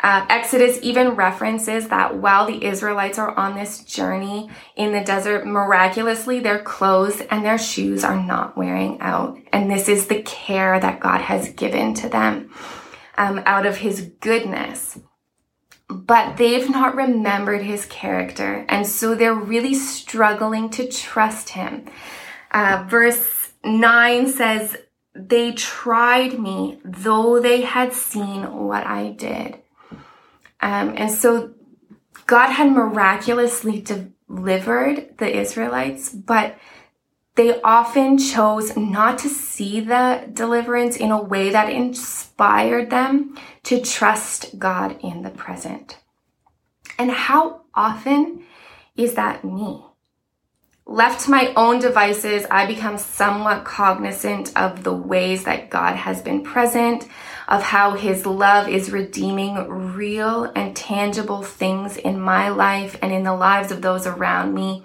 Uh, 0.00 0.24
Exodus 0.28 0.78
even 0.82 1.10
references 1.10 1.88
that 1.88 2.16
while 2.16 2.46
the 2.46 2.64
Israelites 2.64 3.18
are 3.18 3.36
on 3.36 3.56
this 3.56 3.82
journey 3.82 4.48
in 4.76 4.92
the 4.92 5.02
desert, 5.02 5.44
miraculously 5.44 6.38
their 6.38 6.60
clothes 6.60 7.20
and 7.22 7.44
their 7.44 7.58
shoes 7.58 8.04
are 8.04 8.22
not 8.22 8.56
wearing 8.56 9.00
out. 9.00 9.36
And 9.52 9.68
this 9.68 9.88
is 9.88 10.06
the 10.06 10.22
care 10.22 10.78
that 10.78 11.00
God 11.00 11.22
has 11.22 11.52
given 11.54 11.94
to 11.94 12.08
them 12.08 12.54
um, 13.18 13.42
out 13.44 13.66
of 13.66 13.76
his 13.76 14.10
goodness 14.20 14.98
but 15.88 16.36
they've 16.36 16.68
not 16.68 16.94
remembered 16.94 17.62
his 17.62 17.86
character. 17.86 18.64
And 18.68 18.86
so 18.86 19.14
they're 19.14 19.34
really 19.34 19.74
struggling 19.74 20.70
to 20.70 20.86
trust 20.86 21.50
him. 21.50 21.86
Uh, 22.50 22.84
verse 22.88 23.52
9 23.64 24.28
says, 24.28 24.76
They 25.14 25.52
tried 25.52 26.38
me, 26.38 26.78
though 26.84 27.40
they 27.40 27.62
had 27.62 27.94
seen 27.94 28.66
what 28.66 28.86
I 28.86 29.10
did. 29.10 29.60
Um, 30.60 30.94
and 30.96 31.10
so 31.10 31.54
God 32.26 32.50
had 32.50 32.70
miraculously 32.70 33.80
delivered 33.80 35.16
the 35.18 35.38
Israelites, 35.38 36.10
but 36.10 36.58
they 37.38 37.60
often 37.62 38.18
chose 38.18 38.76
not 38.76 39.16
to 39.16 39.28
see 39.28 39.78
the 39.78 40.28
deliverance 40.32 40.96
in 40.96 41.12
a 41.12 41.22
way 41.22 41.50
that 41.50 41.70
inspired 41.70 42.90
them 42.90 43.38
to 43.62 43.80
trust 43.80 44.58
God 44.58 44.98
in 45.04 45.22
the 45.22 45.30
present. 45.30 46.00
And 46.98 47.12
how 47.12 47.60
often 47.72 48.42
is 48.96 49.14
that 49.14 49.44
me? 49.44 49.84
Left 50.84 51.26
to 51.26 51.30
my 51.30 51.52
own 51.54 51.78
devices, 51.78 52.44
I 52.50 52.66
become 52.66 52.98
somewhat 52.98 53.64
cognizant 53.64 54.50
of 54.56 54.82
the 54.82 54.94
ways 54.94 55.44
that 55.44 55.70
God 55.70 55.94
has 55.94 56.20
been 56.20 56.42
present, 56.42 57.06
of 57.46 57.62
how 57.62 57.92
his 57.92 58.26
love 58.26 58.68
is 58.68 58.90
redeeming 58.90 59.54
real 59.94 60.50
and 60.56 60.74
tangible 60.74 61.44
things 61.44 61.98
in 61.98 62.18
my 62.18 62.48
life 62.48 62.98
and 63.00 63.12
in 63.12 63.22
the 63.22 63.36
lives 63.36 63.70
of 63.70 63.80
those 63.80 64.08
around 64.08 64.54
me 64.54 64.82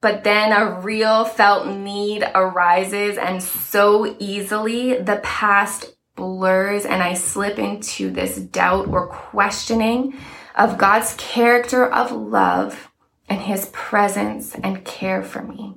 but 0.00 0.24
then 0.24 0.52
a 0.52 0.80
real 0.80 1.24
felt 1.24 1.66
need 1.66 2.24
arises 2.34 3.18
and 3.18 3.42
so 3.42 4.16
easily 4.18 4.96
the 4.96 5.20
past 5.22 5.96
blurs 6.16 6.84
and 6.84 7.02
I 7.02 7.14
slip 7.14 7.58
into 7.58 8.10
this 8.10 8.36
doubt 8.36 8.88
or 8.88 9.08
questioning 9.08 10.16
of 10.56 10.78
God's 10.78 11.14
character 11.16 11.86
of 11.86 12.12
love 12.12 12.90
and 13.28 13.40
his 13.40 13.66
presence 13.72 14.54
and 14.54 14.84
care 14.84 15.22
for 15.22 15.42
me. 15.42 15.74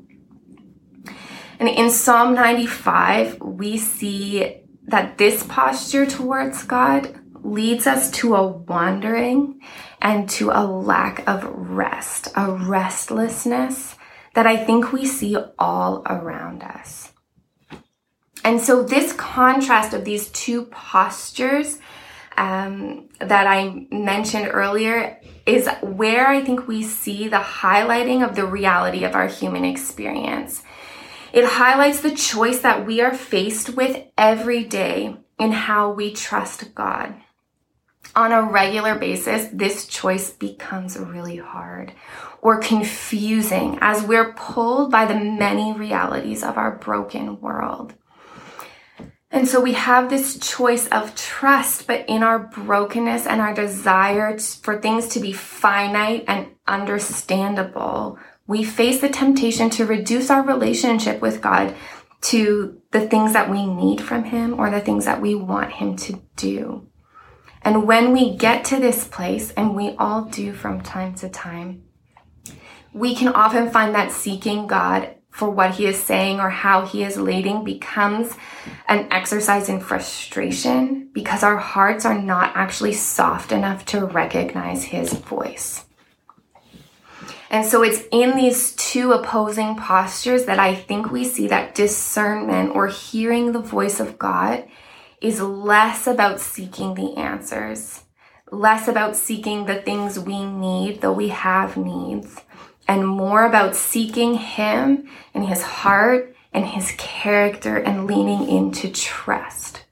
And 1.60 1.70
in 1.70 1.92
Psalm 1.92 2.34
95, 2.34 3.40
we 3.42 3.78
see 3.78 4.62
that 4.88 5.18
this 5.18 5.44
posture 5.44 6.06
towards 6.06 6.64
God 6.64 7.20
leads 7.42 7.88
us 7.88 8.10
to 8.12 8.36
a 8.36 8.48
wandering 8.48 9.62
and 10.02 10.30
to 10.32 10.50
a 10.50 10.66
lack 10.66 11.26
of 11.28 11.44
rest, 11.46 12.30
a 12.36 12.52
restlessness 12.52 13.96
that 14.34 14.48
I 14.48 14.58
think 14.58 14.92
we 14.92 15.06
see 15.06 15.38
all 15.58 16.04
around 16.06 16.64
us. 16.64 17.12
And 18.44 18.60
so, 18.60 18.84
this 18.84 19.14
contrast 19.14 19.94
of 19.94 20.04
these 20.04 20.30
two 20.30 20.66
postures 20.66 21.80
um, 22.36 23.10
that 23.20 23.48
I 23.48 23.88
mentioned 23.92 24.50
earlier 24.52 25.20
is 25.46 25.70
where 25.82 26.28
I 26.28 26.42
think 26.42 26.68
we 26.68 26.84
see 26.84 27.28
the 27.28 27.38
highlighting 27.38 28.28
of 28.28 28.36
the 28.36 28.46
reality 28.46 29.04
of 29.06 29.16
our 29.16 29.28
human 29.28 29.64
experience. 29.64 30.64
It 31.32 31.46
highlights 31.46 32.02
the 32.02 32.12
choice 32.12 32.60
that 32.60 32.86
we 32.86 33.02
are 33.02 33.14
faced 33.14 33.72
with 33.72 34.06
every 34.18 34.64
day 34.64 35.16
in 35.40 35.52
how 35.52 35.92
we 35.92 36.14
trust 36.14 36.76
God 36.76 37.16
on 38.16 38.32
a 38.32 38.42
regular 38.42 38.96
basis, 38.96 39.48
this 39.52 39.88
choice 39.88 40.32
becomes 40.32 40.98
really 40.98 41.38
hard 41.38 41.94
or 42.42 42.60
confusing 42.60 43.78
as 43.82 44.04
we're 44.04 44.34
pulled 44.34 44.92
by 44.92 45.06
the 45.06 45.16
many 45.16 45.74
realities 45.74 46.44
of 46.44 46.58
our 46.58 46.76
broken 46.76 47.40
world. 47.40 47.94
And 49.32 49.48
so 49.48 49.60
we 49.60 49.74
have 49.74 50.12
this 50.12 50.38
choice 50.38 50.88
of 50.90 51.16
trust, 51.16 51.88
but 51.88 52.06
in 52.08 52.22
our 52.22 52.38
brokenness 52.38 53.26
and 53.26 53.42
our 53.42 53.54
desire 53.54 54.38
for 54.38 54.80
things 54.80 55.08
to 55.10 55.20
be 55.20 55.34
finite 55.34 56.26
and 56.28 56.50
understandable, 56.68 58.20
we 58.46 58.64
face 58.64 59.02
the 59.02 59.10
temptation 59.10 59.72
to 59.72 59.88
reduce 59.88 60.30
our 60.30 60.44
relationship 60.44 61.20
with 61.20 61.42
God 61.42 61.74
to 62.22 62.80
the 62.92 63.08
things 63.08 63.34
that 63.34 63.50
we 63.50 63.66
need 63.66 64.02
from 64.02 64.24
Him 64.26 64.60
or 64.60 64.70
the 64.70 64.80
things 64.80 65.06
that 65.06 65.20
we 65.20 65.34
want 65.34 65.72
Him 65.72 65.96
to 65.96 66.22
do. 66.36 66.88
And 67.66 67.88
when 67.88 68.12
we 68.12 68.36
get 68.36 68.66
to 68.66 68.80
this 68.80 69.08
place, 69.08 69.52
and 69.52 69.76
we 69.76 69.96
all 69.98 70.24
do 70.26 70.54
from 70.54 70.82
time 70.82 71.16
to 71.16 71.30
time, 71.30 71.84
we 72.94 73.16
can 73.16 73.30
often 73.30 73.72
find 73.72 73.96
that 73.96 74.12
seeking 74.12 74.68
God 74.68 75.16
for 75.34 75.50
what 75.50 75.72
he 75.72 75.88
is 75.88 76.02
saying 76.02 76.40
or 76.40 76.50
how 76.50 76.86
he 76.86 77.04
is 77.04 77.18
leading 77.18 77.64
becomes 77.64 78.36
an 78.88 79.08
exercise 79.12 79.68
in 79.68 79.80
frustration 79.80 81.10
because 81.12 81.42
our 81.42 81.58
hearts 81.58 82.06
are 82.06 82.22
not 82.22 82.52
actually 82.56 82.94
soft 82.94 83.52
enough 83.52 83.84
to 83.86 84.06
recognize 84.06 84.84
his 84.84 85.14
voice. 85.14 85.86
And 87.50 87.66
so 87.66 87.84
it's 87.84 88.04
in 88.12 88.36
these 88.36 88.76
two 88.76 89.12
opposing 89.12 89.76
postures 89.76 90.46
that 90.46 90.60
I 90.60 90.76
think 90.76 91.12
we 91.12 91.24
see 91.24 91.48
that 91.48 91.74
discernment 91.74 92.76
or 92.76 92.88
hearing 92.88 93.52
the 93.52 93.60
voice 93.60 94.00
of 94.00 94.20
God 94.20 94.66
is 95.24 95.42
less 95.42 96.06
about 96.06 96.42
seeking 96.42 96.94
the 96.94 97.16
answers, 97.16 98.04
less 98.52 98.90
about 98.90 99.16
seeking 99.16 99.66
the 99.66 99.82
things 99.82 100.20
we 100.20 100.46
need, 100.46 101.00
though 101.00 101.14
we 101.14 101.30
have 101.30 101.78
needs, 101.78 102.42
and 102.90 103.08
more 103.08 103.46
about 103.46 103.74
seeking 103.74 104.36
Him 104.36 105.10
and 105.34 105.46
His 105.48 105.64
heart 105.64 106.36
and 106.52 106.66
His 106.66 106.94
character 106.98 107.78
and 107.78 108.06
leaning 108.06 108.50
into 108.50 108.92
trust. 108.92 109.86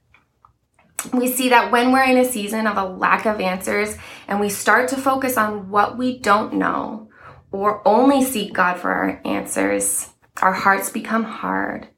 We 1.14 1.28
see 1.28 1.48
that 1.48 1.72
when 1.72 1.90
we're 1.90 2.04
in 2.04 2.18
a 2.18 2.30
season 2.30 2.66
of 2.66 2.76
a 2.76 2.84
lack 2.84 3.24
of 3.24 3.40
answers 3.40 3.96
and 4.28 4.38
we 4.38 4.50
start 4.50 4.88
to 4.90 4.96
focus 4.96 5.36
on 5.38 5.70
what 5.70 5.96
we 5.96 6.18
don't 6.18 6.54
know 6.54 7.08
or 7.50 7.82
only 7.88 8.22
seek 8.22 8.52
God 8.52 8.78
for 8.78 8.90
our 8.90 9.20
answers, 9.24 10.10
our 10.42 10.52
hearts 10.52 10.90
become 10.90 11.24
hard. 11.24 11.88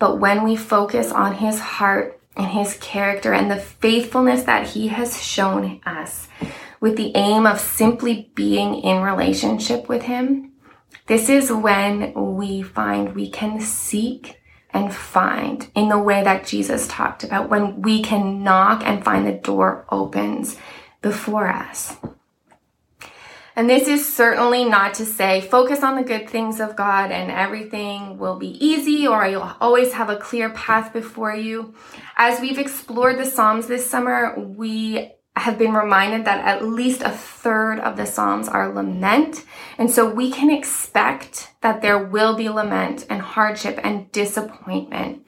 But 0.00 0.18
when 0.18 0.42
we 0.42 0.56
focus 0.56 1.12
on 1.12 1.36
His 1.36 1.60
heart 1.60 2.18
and 2.36 2.46
his 2.46 2.76
character 2.78 3.32
and 3.32 3.50
the 3.50 3.56
faithfulness 3.56 4.44
that 4.44 4.68
he 4.68 4.88
has 4.88 5.22
shown 5.22 5.80
us 5.84 6.28
with 6.80 6.96
the 6.96 7.12
aim 7.14 7.46
of 7.46 7.60
simply 7.60 8.30
being 8.34 8.74
in 8.74 9.02
relationship 9.02 9.88
with 9.88 10.02
him, 10.02 10.52
this 11.06 11.28
is 11.28 11.52
when 11.52 12.12
we 12.36 12.62
find 12.62 13.14
we 13.14 13.30
can 13.30 13.60
seek 13.60 14.40
and 14.70 14.92
find 14.92 15.68
in 15.74 15.88
the 15.88 15.98
way 15.98 16.24
that 16.24 16.46
Jesus 16.46 16.88
talked 16.88 17.24
about, 17.24 17.50
when 17.50 17.82
we 17.82 18.02
can 18.02 18.42
knock 18.42 18.82
and 18.84 19.04
find 19.04 19.26
the 19.26 19.32
door 19.32 19.84
opens 19.90 20.56
before 21.02 21.48
us. 21.48 21.96
And 23.54 23.68
this 23.68 23.86
is 23.86 24.10
certainly 24.10 24.64
not 24.64 24.94
to 24.94 25.04
say 25.04 25.42
focus 25.42 25.82
on 25.82 25.96
the 25.96 26.02
good 26.02 26.28
things 26.28 26.58
of 26.58 26.74
God 26.74 27.10
and 27.10 27.30
everything 27.30 28.16
will 28.18 28.36
be 28.36 28.64
easy 28.64 29.06
or 29.06 29.26
you'll 29.26 29.56
always 29.60 29.92
have 29.92 30.08
a 30.08 30.16
clear 30.16 30.50
path 30.50 30.92
before 30.92 31.34
you. 31.34 31.74
As 32.16 32.40
we've 32.40 32.58
explored 32.58 33.18
the 33.18 33.26
Psalms 33.26 33.66
this 33.66 33.88
summer, 33.88 34.38
we 34.38 35.12
have 35.36 35.58
been 35.58 35.72
reminded 35.72 36.24
that 36.24 36.44
at 36.44 36.64
least 36.64 37.02
a 37.02 37.10
third 37.10 37.78
of 37.80 37.96
the 37.96 38.06
Psalms 38.06 38.48
are 38.48 38.72
lament. 38.72 39.44
And 39.78 39.90
so 39.90 40.08
we 40.08 40.30
can 40.30 40.50
expect 40.50 41.52
that 41.60 41.82
there 41.82 41.98
will 41.98 42.34
be 42.36 42.48
lament 42.48 43.06
and 43.10 43.20
hardship 43.20 43.80
and 43.82 44.10
disappointment. 44.12 45.26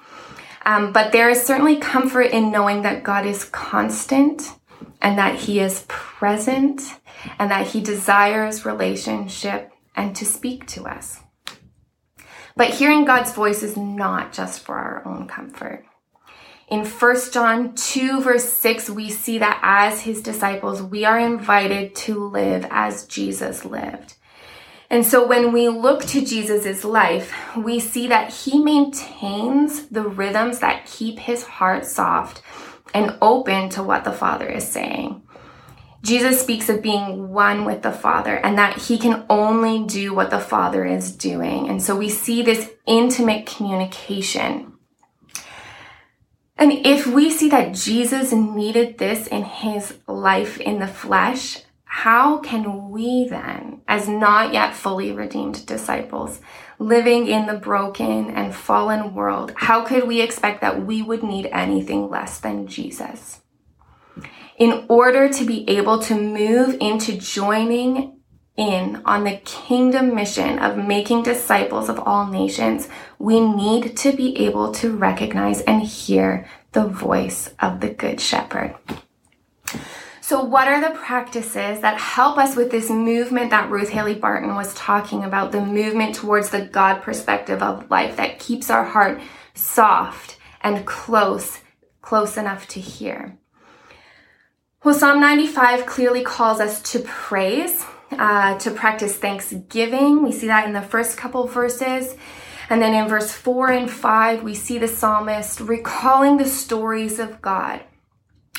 Um, 0.66 0.92
but 0.92 1.12
there 1.12 1.28
is 1.28 1.42
certainly 1.42 1.76
comfort 1.76 2.32
in 2.32 2.50
knowing 2.50 2.82
that 2.82 3.02
God 3.02 3.26
is 3.26 3.44
constant 3.44 4.52
and 5.02 5.18
that 5.18 5.34
He 5.36 5.60
is 5.60 5.84
present 5.88 6.98
and 7.38 7.50
that 7.50 7.68
He 7.68 7.80
desires 7.80 8.64
relationship 8.64 9.72
and 9.96 10.14
to 10.16 10.24
speak 10.24 10.66
to 10.68 10.84
us. 10.84 11.20
But 12.56 12.70
hearing 12.70 13.04
God's 13.04 13.32
voice 13.32 13.62
is 13.62 13.76
not 13.76 14.32
just 14.32 14.60
for 14.60 14.76
our 14.76 15.06
own 15.06 15.26
comfort. 15.26 15.84
In 16.68 16.86
1 16.86 17.16
John 17.32 17.74
2, 17.74 18.22
verse 18.22 18.48
6, 18.48 18.90
we 18.90 19.10
see 19.10 19.38
that 19.38 19.60
as 19.62 20.00
his 20.00 20.22
disciples, 20.22 20.82
we 20.82 21.04
are 21.04 21.18
invited 21.18 21.94
to 21.96 22.28
live 22.28 22.66
as 22.70 23.06
Jesus 23.06 23.64
lived. 23.64 24.14
And 24.88 25.04
so 25.04 25.26
when 25.26 25.52
we 25.52 25.68
look 25.68 26.04
to 26.06 26.24
Jesus' 26.24 26.84
life, 26.84 27.34
we 27.56 27.80
see 27.80 28.06
that 28.08 28.32
he 28.32 28.62
maintains 28.62 29.88
the 29.88 30.04
rhythms 30.04 30.60
that 30.60 30.86
keep 30.86 31.18
his 31.18 31.42
heart 31.42 31.84
soft 31.84 32.40
and 32.94 33.18
open 33.20 33.68
to 33.70 33.82
what 33.82 34.04
the 34.04 34.12
Father 34.12 34.48
is 34.48 34.66
saying. 34.66 35.22
Jesus 36.04 36.38
speaks 36.38 36.68
of 36.68 36.82
being 36.82 37.30
one 37.30 37.64
with 37.64 37.80
the 37.80 37.90
Father 37.90 38.36
and 38.36 38.58
that 38.58 38.76
he 38.76 38.98
can 38.98 39.24
only 39.30 39.84
do 39.86 40.14
what 40.14 40.28
the 40.28 40.38
Father 40.38 40.84
is 40.84 41.10
doing. 41.10 41.70
And 41.70 41.82
so 41.82 41.96
we 41.96 42.10
see 42.10 42.42
this 42.42 42.70
intimate 42.86 43.46
communication. 43.46 44.74
And 46.58 46.72
if 46.72 47.06
we 47.06 47.30
see 47.30 47.48
that 47.48 47.74
Jesus 47.74 48.32
needed 48.32 48.98
this 48.98 49.26
in 49.26 49.44
his 49.44 49.94
life 50.06 50.60
in 50.60 50.78
the 50.78 50.86
flesh, 50.86 51.62
how 51.84 52.38
can 52.38 52.90
we 52.90 53.26
then, 53.26 53.80
as 53.88 54.06
not 54.06 54.52
yet 54.52 54.74
fully 54.74 55.10
redeemed 55.10 55.64
disciples, 55.64 56.38
living 56.78 57.28
in 57.28 57.46
the 57.46 57.54
broken 57.54 58.30
and 58.30 58.54
fallen 58.54 59.14
world, 59.14 59.52
how 59.56 59.84
could 59.84 60.06
we 60.06 60.20
expect 60.20 60.60
that 60.60 60.84
we 60.84 61.00
would 61.00 61.22
need 61.22 61.46
anything 61.46 62.10
less 62.10 62.40
than 62.40 62.66
Jesus? 62.66 63.40
In 64.58 64.84
order 64.88 65.28
to 65.28 65.44
be 65.44 65.68
able 65.68 65.98
to 66.00 66.14
move 66.14 66.76
into 66.80 67.16
joining 67.16 68.20
in 68.56 69.02
on 69.04 69.24
the 69.24 69.36
kingdom 69.44 70.14
mission 70.14 70.58
of 70.60 70.76
making 70.76 71.22
disciples 71.22 71.88
of 71.88 71.98
all 71.98 72.26
nations, 72.26 72.88
we 73.18 73.40
need 73.40 73.96
to 73.96 74.12
be 74.12 74.36
able 74.46 74.72
to 74.72 74.96
recognize 74.96 75.60
and 75.62 75.82
hear 75.82 76.48
the 76.72 76.86
voice 76.86 77.52
of 77.60 77.80
the 77.80 77.90
Good 77.90 78.20
Shepherd. 78.20 78.76
So, 80.20 80.42
what 80.42 80.68
are 80.68 80.80
the 80.80 80.96
practices 80.96 81.80
that 81.80 82.00
help 82.00 82.38
us 82.38 82.56
with 82.56 82.70
this 82.70 82.88
movement 82.88 83.50
that 83.50 83.70
Ruth 83.70 83.90
Haley 83.90 84.14
Barton 84.14 84.54
was 84.54 84.72
talking 84.74 85.22
about? 85.22 85.52
The 85.52 85.60
movement 85.60 86.14
towards 86.14 86.48
the 86.48 86.62
God 86.64 87.02
perspective 87.02 87.62
of 87.62 87.90
life 87.90 88.16
that 88.16 88.38
keeps 88.38 88.70
our 88.70 88.84
heart 88.84 89.20
soft 89.52 90.38
and 90.62 90.86
close, 90.86 91.58
close 92.00 92.38
enough 92.38 92.66
to 92.68 92.80
hear. 92.80 93.36
Well, 94.84 94.92
Psalm 94.94 95.18
95 95.18 95.86
clearly 95.86 96.22
calls 96.22 96.60
us 96.60 96.82
to 96.92 96.98
praise, 96.98 97.82
uh, 98.10 98.58
to 98.58 98.70
practice 98.70 99.16
thanksgiving. 99.16 100.22
We 100.22 100.30
see 100.30 100.48
that 100.48 100.66
in 100.66 100.74
the 100.74 100.82
first 100.82 101.16
couple 101.16 101.46
verses. 101.46 102.14
And 102.68 102.82
then 102.82 102.94
in 102.94 103.08
verse 103.08 103.32
4 103.32 103.70
and 103.70 103.90
5, 103.90 104.42
we 104.42 104.54
see 104.54 104.76
the 104.76 104.86
psalmist 104.86 105.60
recalling 105.60 106.36
the 106.36 106.44
stories 106.44 107.18
of 107.18 107.40
God. 107.40 107.80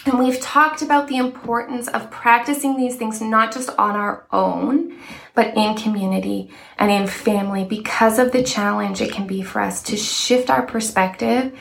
And 0.08 0.18
we've 0.18 0.42
talked 0.42 0.82
about 0.82 1.08
the 1.08 1.18
importance 1.18 1.88
of 1.90 2.10
practicing 2.10 2.76
these 2.76 2.96
things 2.96 3.22
not 3.22 3.54
just 3.54 3.70
on 3.78 3.96
our 3.96 4.26
own, 4.32 4.98
but 5.36 5.56
in 5.56 5.76
community 5.76 6.50
and 6.80 6.90
in 6.90 7.06
family 7.06 7.66
because 7.66 8.18
of 8.18 8.32
the 8.32 8.42
challenge 8.42 9.00
it 9.00 9.12
can 9.12 9.28
be 9.28 9.44
for 9.44 9.62
us 9.62 9.84
to 9.84 9.96
shift 9.96 10.50
our 10.50 10.66
perspective 10.66 11.56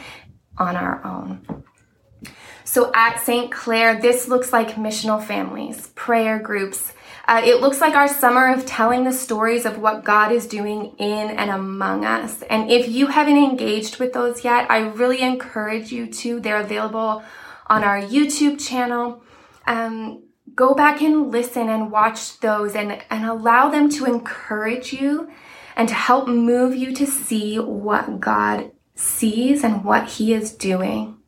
on 0.56 0.74
our 0.74 1.04
own. 1.04 1.64
So 2.74 2.90
at 2.92 3.20
St. 3.20 3.52
Clair, 3.52 4.00
this 4.00 4.26
looks 4.26 4.52
like 4.52 4.74
missional 4.74 5.22
families, 5.22 5.86
prayer 5.94 6.40
groups. 6.40 6.92
Uh, 7.28 7.40
it 7.44 7.60
looks 7.60 7.80
like 7.80 7.94
our 7.94 8.08
summer 8.08 8.52
of 8.52 8.66
telling 8.66 9.04
the 9.04 9.12
stories 9.12 9.64
of 9.64 9.78
what 9.78 10.02
God 10.02 10.32
is 10.32 10.48
doing 10.48 10.86
in 10.98 11.30
and 11.30 11.52
among 11.52 12.04
us. 12.04 12.42
And 12.42 12.72
if 12.72 12.88
you 12.88 13.06
haven't 13.06 13.36
engaged 13.36 14.00
with 14.00 14.12
those 14.12 14.42
yet, 14.42 14.68
I 14.68 14.88
really 14.88 15.20
encourage 15.20 15.92
you 15.92 16.08
to. 16.08 16.40
They're 16.40 16.62
available 16.62 17.22
on 17.68 17.84
our 17.84 18.00
YouTube 18.00 18.58
channel. 18.58 19.22
Um, 19.68 20.24
go 20.56 20.74
back 20.74 21.00
and 21.00 21.30
listen 21.30 21.68
and 21.68 21.92
watch 21.92 22.40
those 22.40 22.74
and, 22.74 23.00
and 23.08 23.24
allow 23.24 23.68
them 23.68 23.88
to 23.90 24.04
encourage 24.04 24.92
you 24.92 25.30
and 25.76 25.88
to 25.88 25.94
help 25.94 26.26
move 26.26 26.74
you 26.74 26.92
to 26.94 27.06
see 27.06 27.56
what 27.56 28.18
God 28.18 28.72
sees 28.96 29.62
and 29.62 29.84
what 29.84 30.08
He 30.08 30.34
is 30.34 30.50
doing. 30.50 31.18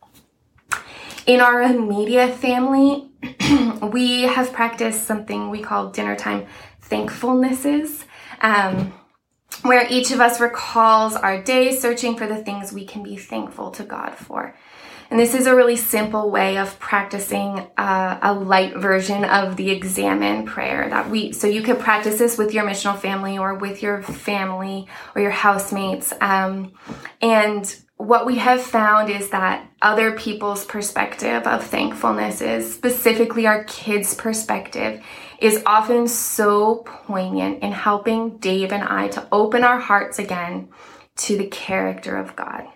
In 1.26 1.40
our 1.40 1.60
immediate 1.60 2.34
family, 2.34 3.10
we 3.82 4.22
have 4.22 4.52
practiced 4.52 5.04
something 5.04 5.50
we 5.50 5.60
call 5.60 5.90
dinner 5.90 6.14
time 6.14 6.46
thankfulnesses, 6.88 8.04
um, 8.40 8.92
where 9.62 9.88
each 9.90 10.12
of 10.12 10.20
us 10.20 10.40
recalls 10.40 11.16
our 11.16 11.42
day 11.42 11.74
searching 11.74 12.16
for 12.16 12.28
the 12.28 12.36
things 12.36 12.72
we 12.72 12.86
can 12.86 13.02
be 13.02 13.16
thankful 13.16 13.72
to 13.72 13.82
God 13.82 14.14
for. 14.14 14.56
And 15.10 15.18
this 15.18 15.34
is 15.34 15.46
a 15.46 15.54
really 15.54 15.76
simple 15.76 16.30
way 16.30 16.58
of 16.58 16.78
practicing 16.78 17.66
uh, 17.76 18.18
a 18.22 18.32
light 18.32 18.76
version 18.76 19.24
of 19.24 19.56
the 19.56 19.70
Examen 19.70 20.46
prayer 20.46 20.88
that 20.88 21.10
we, 21.10 21.32
so 21.32 21.48
you 21.48 21.62
could 21.62 21.80
practice 21.80 22.18
this 22.18 22.38
with 22.38 22.54
your 22.54 22.64
missional 22.64 22.96
family 22.96 23.36
or 23.36 23.54
with 23.54 23.82
your 23.82 24.02
family 24.02 24.86
or 25.14 25.22
your 25.22 25.30
housemates. 25.32 26.12
Um, 26.20 26.72
and 27.20 27.76
what 27.96 28.26
we 28.26 28.36
have 28.36 28.62
found 28.62 29.08
is 29.08 29.30
that 29.30 29.68
other 29.80 30.12
people's 30.12 30.64
perspective 30.64 31.46
of 31.46 31.64
thankfulness 31.64 32.42
is 32.42 32.72
specifically 32.72 33.46
our 33.46 33.64
kids' 33.64 34.14
perspective 34.14 35.02
is 35.40 35.62
often 35.64 36.06
so 36.06 36.82
poignant 36.84 37.62
in 37.62 37.72
helping 37.72 38.36
Dave 38.38 38.72
and 38.72 38.84
I 38.84 39.08
to 39.08 39.26
open 39.32 39.64
our 39.64 39.78
hearts 39.78 40.18
again 40.18 40.68
to 41.16 41.38
the 41.38 41.46
character 41.46 42.16
of 42.16 42.36
God. 42.36 42.66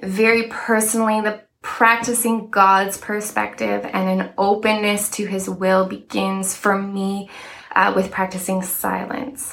Very 0.00 0.44
personally, 0.44 1.20
the 1.20 1.42
practicing 1.60 2.50
God's 2.50 2.96
perspective 2.96 3.84
and 3.92 4.20
an 4.20 4.32
openness 4.38 5.10
to 5.10 5.26
his 5.26 5.50
will 5.50 5.86
begins 5.86 6.54
for 6.54 6.80
me 6.80 7.28
uh, 7.74 7.92
with 7.96 8.12
practicing 8.12 8.62
silence 8.62 9.52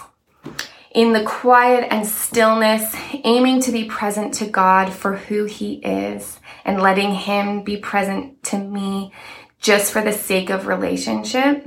in 0.94 1.14
the 1.14 1.24
quiet 1.24 1.88
and 1.90 2.06
stillness, 2.06 2.96
aiming 3.24 3.62
to 3.62 3.72
be 3.72 3.86
present 3.86 4.34
to 4.36 4.46
God 4.46 4.94
for 4.94 5.16
who 5.16 5.46
He 5.46 5.76
is 5.76 6.40
and 6.64 6.82
letting 6.82 7.14
Him 7.14 7.64
be 7.64 7.78
present 7.78 8.44
to 8.44 8.58
me 8.58 9.12
just 9.60 9.92
for 9.92 10.02
the 10.02 10.12
sake 10.12 10.50
of 10.50 10.68
relationship 10.68 11.66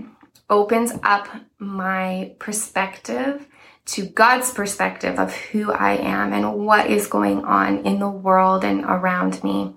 opens 0.48 0.92
up 1.02 1.28
my 1.58 2.34
perspective 2.38 3.46
to 3.86 4.04
God's 4.04 4.52
perspective 4.52 5.18
of 5.18 5.34
who 5.34 5.72
I 5.72 5.92
am 5.96 6.32
and 6.32 6.54
what 6.54 6.90
is 6.90 7.06
going 7.06 7.44
on 7.44 7.86
in 7.86 7.98
the 7.98 8.08
world 8.08 8.64
and 8.64 8.84
around 8.84 9.42
me. 9.42 9.74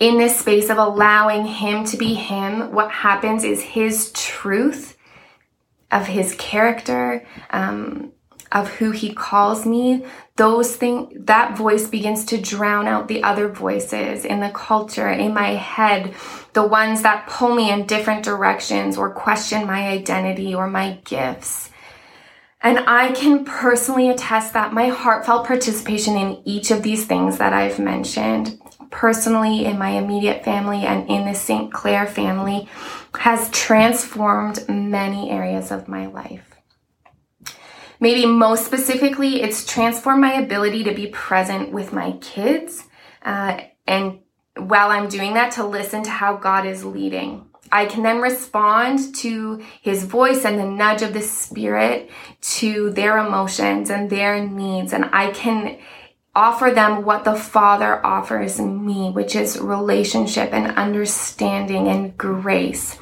In 0.00 0.18
this 0.18 0.38
space 0.38 0.70
of 0.70 0.78
allowing 0.78 1.46
Him 1.46 1.84
to 1.86 1.96
be 1.96 2.14
Him, 2.14 2.72
what 2.72 2.90
happens 2.90 3.44
is 3.44 3.62
His 3.62 4.12
truth 4.12 4.96
of 5.90 6.06
His 6.06 6.34
character, 6.34 7.26
um, 7.50 8.12
of 8.54 8.68
who 8.68 8.92
he 8.92 9.12
calls 9.12 9.66
me, 9.66 10.06
those 10.36 10.76
things, 10.76 11.12
that 11.26 11.58
voice 11.58 11.88
begins 11.88 12.24
to 12.26 12.40
drown 12.40 12.86
out 12.86 13.08
the 13.08 13.22
other 13.22 13.48
voices 13.48 14.24
in 14.24 14.40
the 14.40 14.50
culture, 14.50 15.10
in 15.10 15.34
my 15.34 15.50
head, 15.50 16.14
the 16.54 16.66
ones 16.66 17.02
that 17.02 17.26
pull 17.26 17.54
me 17.54 17.70
in 17.70 17.86
different 17.86 18.24
directions 18.24 18.96
or 18.96 19.12
question 19.12 19.66
my 19.66 19.88
identity 19.88 20.54
or 20.54 20.68
my 20.68 20.98
gifts. 21.04 21.70
And 22.62 22.78
I 22.86 23.12
can 23.12 23.44
personally 23.44 24.08
attest 24.08 24.54
that 24.54 24.72
my 24.72 24.88
heartfelt 24.88 25.46
participation 25.46 26.16
in 26.16 26.40
each 26.46 26.70
of 26.70 26.82
these 26.82 27.04
things 27.04 27.36
that 27.36 27.52
I've 27.52 27.78
mentioned, 27.78 28.58
personally 28.90 29.66
in 29.66 29.78
my 29.78 29.90
immediate 29.90 30.44
family 30.44 30.84
and 30.84 31.08
in 31.10 31.26
the 31.26 31.34
St. 31.34 31.72
Clair 31.72 32.06
family, 32.06 32.68
has 33.18 33.50
transformed 33.50 34.66
many 34.68 35.30
areas 35.30 35.70
of 35.70 35.88
my 35.88 36.06
life. 36.06 36.53
Maybe 38.04 38.26
most 38.26 38.66
specifically, 38.66 39.40
it's 39.40 39.64
transformed 39.64 40.20
my 40.20 40.34
ability 40.34 40.84
to 40.84 40.92
be 40.92 41.06
present 41.06 41.72
with 41.72 41.94
my 41.94 42.12
kids. 42.20 42.84
Uh, 43.22 43.62
and 43.86 44.18
while 44.58 44.90
I'm 44.90 45.08
doing 45.08 45.32
that, 45.32 45.52
to 45.52 45.64
listen 45.64 46.02
to 46.02 46.10
how 46.10 46.36
God 46.36 46.66
is 46.66 46.84
leading. 46.84 47.46
I 47.72 47.86
can 47.86 48.02
then 48.02 48.20
respond 48.20 49.14
to 49.14 49.64
his 49.80 50.04
voice 50.04 50.44
and 50.44 50.58
the 50.58 50.66
nudge 50.66 51.00
of 51.00 51.14
the 51.14 51.22
spirit 51.22 52.10
to 52.58 52.90
their 52.90 53.16
emotions 53.16 53.88
and 53.88 54.10
their 54.10 54.46
needs. 54.46 54.92
And 54.92 55.06
I 55.06 55.30
can 55.30 55.78
offer 56.34 56.72
them 56.72 57.06
what 57.06 57.24
the 57.24 57.36
Father 57.36 58.04
offers 58.04 58.60
me, 58.60 59.12
which 59.12 59.34
is 59.34 59.58
relationship 59.58 60.52
and 60.52 60.76
understanding 60.76 61.88
and 61.88 62.18
grace. 62.18 62.98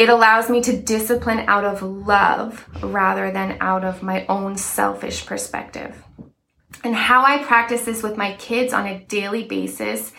It 0.00 0.08
allows 0.08 0.48
me 0.48 0.62
to 0.62 0.80
discipline 0.80 1.40
out 1.40 1.66
of 1.66 1.82
love 1.82 2.66
rather 2.82 3.30
than 3.30 3.58
out 3.60 3.84
of 3.84 4.02
my 4.02 4.24
own 4.30 4.56
selfish 4.56 5.26
perspective. 5.26 6.02
And 6.82 6.94
how 6.94 7.22
I 7.22 7.44
practice 7.44 7.84
this 7.84 8.02
with 8.02 8.16
my 8.16 8.32
kids 8.36 8.72
on 8.72 8.86
a 8.86 9.00
daily 9.00 9.44
basis 9.44 10.14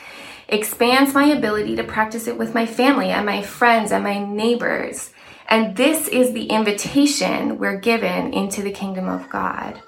expands 0.47 1.15
my 1.15 1.25
ability 1.29 1.77
to 1.77 1.83
practice 1.83 2.27
it 2.27 2.37
with 2.37 2.53
my 2.53 2.67
family 2.67 3.09
and 3.09 3.25
my 3.25 3.41
friends 3.41 3.91
and 3.91 4.03
my 4.03 4.23
neighbors. 4.23 5.09
And 5.49 5.75
this 5.75 6.07
is 6.07 6.33
the 6.33 6.45
invitation 6.45 7.57
we're 7.57 7.79
given 7.79 8.35
into 8.35 8.61
the 8.61 8.69
kingdom 8.69 9.09
of 9.09 9.31
God. 9.31 9.81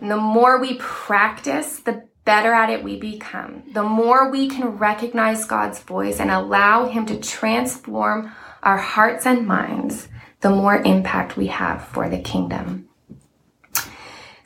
And 0.00 0.10
the 0.10 0.16
more 0.16 0.60
we 0.60 0.74
practice, 0.74 1.78
the 1.78 2.02
better 2.24 2.52
at 2.52 2.70
it 2.70 2.82
we 2.82 2.98
become. 2.98 3.62
The 3.74 3.84
more 3.84 4.28
we 4.28 4.48
can 4.48 4.78
recognize 4.78 5.44
God's 5.44 5.78
voice 5.78 6.18
and 6.18 6.32
allow 6.32 6.86
Him 6.86 7.06
to 7.06 7.20
transform 7.20 8.32
our 8.62 8.78
hearts 8.78 9.26
and 9.26 9.46
minds, 9.46 10.08
the 10.40 10.50
more 10.50 10.76
impact 10.76 11.36
we 11.36 11.48
have 11.48 11.84
for 11.88 12.08
the 12.08 12.18
kingdom. 12.18 12.88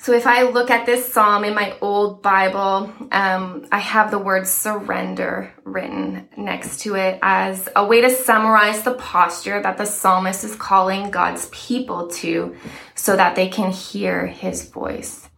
So 0.04 0.12
if 0.12 0.26
I 0.26 0.42
look 0.42 0.70
at 0.70 0.84
this 0.84 1.10
psalm 1.10 1.44
in 1.44 1.54
my 1.54 1.78
old 1.80 2.20
Bible, 2.20 2.92
um, 3.10 3.66
I 3.72 3.78
have 3.78 4.10
the 4.10 4.18
word 4.18 4.46
surrender 4.46 5.50
written 5.64 6.28
next 6.36 6.80
to 6.80 6.94
it 6.96 7.18
as 7.22 7.70
a 7.74 7.86
way 7.86 8.02
to 8.02 8.10
summarize 8.10 8.82
the 8.82 8.92
posture 8.92 9.62
that 9.62 9.78
the 9.78 9.86
psalmist 9.86 10.44
is 10.44 10.56
calling 10.56 11.10
God's 11.10 11.48
people 11.52 12.08
to 12.08 12.54
so 12.94 13.16
that 13.16 13.34
they 13.34 13.48
can 13.48 13.70
hear 13.70 14.26
his 14.26 14.68
voice. 14.68 15.30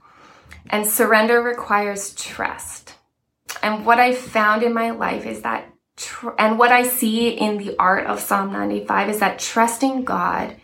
And 0.68 0.84
surrender 0.84 1.40
requires 1.40 2.12
trust. 2.16 2.94
And 3.62 3.86
what 3.86 4.00
I 4.00 4.14
found 4.16 4.64
in 4.64 4.74
my 4.74 4.90
life 4.90 5.26
is 5.26 5.42
that, 5.42 5.72
tr- 5.96 6.30
and 6.38 6.58
what 6.58 6.72
I 6.72 6.84
see 6.84 7.28
in 7.28 7.58
the 7.58 7.76
art 7.78 8.06
of 8.06 8.20
Psalm 8.20 8.52
95 8.52 9.10
is 9.10 9.20
that 9.20 9.38
trusting 9.38 10.04
God 10.04 10.56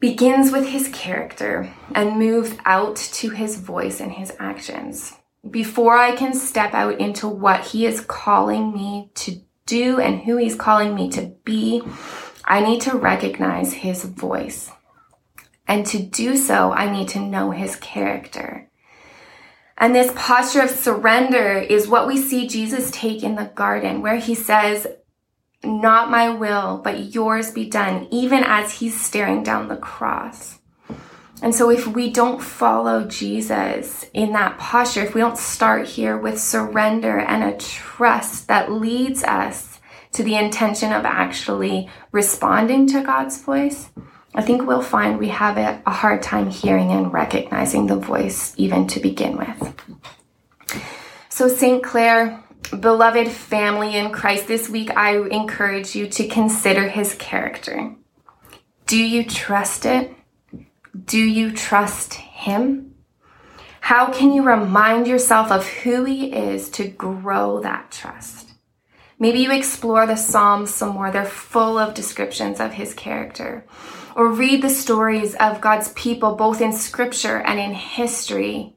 begins 0.00 0.52
with 0.52 0.68
his 0.68 0.88
character 0.88 1.72
and 1.94 2.18
moves 2.18 2.54
out 2.64 2.96
to 2.96 3.30
his 3.30 3.58
voice 3.58 4.00
and 4.00 4.12
his 4.12 4.32
actions. 4.38 5.14
Before 5.48 5.96
I 5.96 6.14
can 6.16 6.34
step 6.34 6.74
out 6.74 6.98
into 7.00 7.28
what 7.28 7.68
he 7.68 7.86
is 7.86 8.00
calling 8.00 8.72
me 8.72 9.10
to 9.14 9.40
do 9.66 10.00
and 10.00 10.20
who 10.20 10.36
he's 10.36 10.56
calling 10.56 10.94
me 10.94 11.10
to 11.10 11.34
be, 11.44 11.82
I 12.44 12.60
need 12.60 12.80
to 12.82 12.96
recognize 12.96 13.72
his 13.72 14.04
voice. 14.04 14.70
And 15.66 15.86
to 15.86 16.02
do 16.02 16.36
so, 16.36 16.72
I 16.72 16.90
need 16.90 17.08
to 17.08 17.20
know 17.20 17.50
his 17.50 17.76
character. 17.76 18.67
And 19.78 19.94
this 19.94 20.12
posture 20.16 20.62
of 20.62 20.70
surrender 20.70 21.56
is 21.58 21.86
what 21.86 22.08
we 22.08 22.20
see 22.20 22.48
Jesus 22.48 22.90
take 22.90 23.22
in 23.22 23.36
the 23.36 23.50
garden, 23.54 24.02
where 24.02 24.16
he 24.16 24.34
says, 24.34 24.88
not 25.64 26.10
my 26.10 26.30
will, 26.30 26.80
but 26.82 27.14
yours 27.14 27.50
be 27.50 27.68
done, 27.68 28.08
even 28.10 28.42
as 28.44 28.74
he's 28.74 29.00
staring 29.00 29.42
down 29.42 29.68
the 29.68 29.76
cross. 29.76 30.58
And 31.40 31.54
so, 31.54 31.70
if 31.70 31.86
we 31.86 32.10
don't 32.10 32.42
follow 32.42 33.04
Jesus 33.04 34.04
in 34.12 34.32
that 34.32 34.58
posture, 34.58 35.02
if 35.02 35.14
we 35.14 35.20
don't 35.20 35.38
start 35.38 35.86
here 35.86 36.18
with 36.18 36.40
surrender 36.40 37.18
and 37.18 37.44
a 37.44 37.56
trust 37.56 38.48
that 38.48 38.72
leads 38.72 39.22
us 39.22 39.78
to 40.12 40.24
the 40.24 40.34
intention 40.34 40.92
of 40.92 41.04
actually 41.04 41.88
responding 42.10 42.88
to 42.88 43.02
God's 43.02 43.40
voice, 43.40 43.90
I 44.38 44.42
think 44.42 44.68
we'll 44.68 44.82
find 44.82 45.18
we 45.18 45.30
have 45.30 45.58
a 45.58 45.90
hard 45.90 46.22
time 46.22 46.48
hearing 46.48 46.92
and 46.92 47.12
recognizing 47.12 47.88
the 47.88 47.96
voice 47.96 48.54
even 48.56 48.86
to 48.86 49.00
begin 49.00 49.36
with. 49.36 49.74
So, 51.28 51.48
St. 51.48 51.82
Clair, 51.82 52.44
beloved 52.70 53.26
family 53.32 53.96
in 53.96 54.12
Christ, 54.12 54.46
this 54.46 54.68
week 54.68 54.96
I 54.96 55.16
encourage 55.16 55.96
you 55.96 56.06
to 56.10 56.28
consider 56.28 56.88
his 56.88 57.16
character. 57.16 57.96
Do 58.86 58.96
you 58.96 59.24
trust 59.24 59.84
it? 59.84 60.14
Do 61.04 61.18
you 61.18 61.50
trust 61.50 62.14
him? 62.14 62.94
How 63.80 64.12
can 64.12 64.32
you 64.32 64.44
remind 64.44 65.08
yourself 65.08 65.50
of 65.50 65.66
who 65.66 66.04
he 66.04 66.32
is 66.32 66.70
to 66.70 66.86
grow 66.86 67.58
that 67.62 67.90
trust? 67.90 68.37
Maybe 69.18 69.40
you 69.40 69.52
explore 69.52 70.06
the 70.06 70.16
Psalms 70.16 70.72
some 70.72 70.90
more. 70.90 71.10
They're 71.10 71.24
full 71.24 71.78
of 71.78 71.94
descriptions 71.94 72.60
of 72.60 72.72
his 72.72 72.94
character. 72.94 73.66
Or 74.14 74.28
read 74.28 74.62
the 74.62 74.70
stories 74.70 75.34
of 75.36 75.60
God's 75.60 75.92
people, 75.92 76.34
both 76.34 76.60
in 76.60 76.72
scripture 76.72 77.38
and 77.38 77.58
in 77.58 77.72
history 77.72 78.76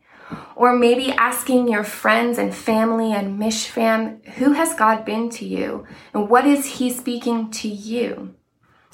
or 0.55 0.75
maybe 0.75 1.11
asking 1.13 1.67
your 1.67 1.83
friends 1.83 2.37
and 2.37 2.53
family 2.53 3.13
and 3.13 3.39
Mishfam, 3.39 4.23
who 4.35 4.53
has 4.53 4.75
God 4.75 5.05
been 5.05 5.29
to 5.31 5.45
you? 5.45 5.85
And 6.13 6.29
what 6.29 6.45
is 6.45 6.65
He 6.65 6.89
speaking 6.89 7.51
to 7.51 7.67
you? 7.67 8.35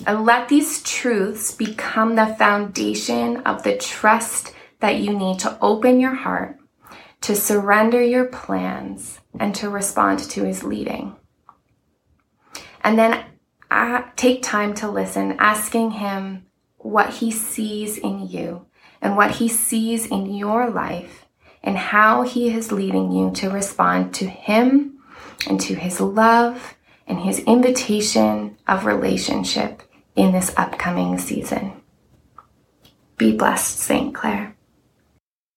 And 0.05 0.25
let 0.25 0.47
these 0.47 0.81
truths 0.83 1.51
become 1.53 2.15
the 2.15 2.35
foundation 2.37 3.37
of 3.37 3.63
the 3.63 3.77
trust 3.77 4.53
that 4.79 4.99
you 4.99 5.17
need 5.17 5.39
to 5.39 5.57
open 5.59 5.99
your 5.99 6.13
heart, 6.13 6.57
to 7.21 7.35
surrender 7.35 8.01
your 8.01 8.25
plans, 8.25 9.19
and 9.39 9.53
to 9.55 9.69
respond 9.69 10.19
to 10.19 10.43
His 10.43 10.63
leading. 10.63 11.15
And 12.81 12.97
then 12.97 13.25
uh, 13.69 14.03
take 14.15 14.43
time 14.43 14.73
to 14.75 14.89
listen, 14.89 15.35
asking 15.39 15.91
Him 15.91 16.45
what 16.77 17.15
He 17.15 17.31
sees 17.31 17.97
in 17.97 18.27
you 18.27 18.65
and 19.01 19.15
what 19.15 19.31
He 19.31 19.47
sees 19.47 20.05
in 20.07 20.33
your 20.33 20.69
life 20.69 21.25
and 21.63 21.77
how 21.77 22.23
He 22.23 22.49
is 22.49 22.71
leading 22.71 23.11
you 23.11 23.31
to 23.35 23.49
respond 23.49 24.13
to 24.15 24.27
Him 24.27 24.99
and 25.47 25.59
to 25.61 25.75
His 25.75 25.99
love 25.99 26.75
and 27.07 27.19
His 27.19 27.39
invitation 27.39 28.57
of 28.67 28.85
relationship 28.85 29.83
in 30.15 30.31
this 30.31 30.53
upcoming 30.57 31.17
season. 31.17 31.73
Be 33.17 33.35
blessed, 33.35 33.79
St. 33.79 34.13
Clair. 34.13 34.56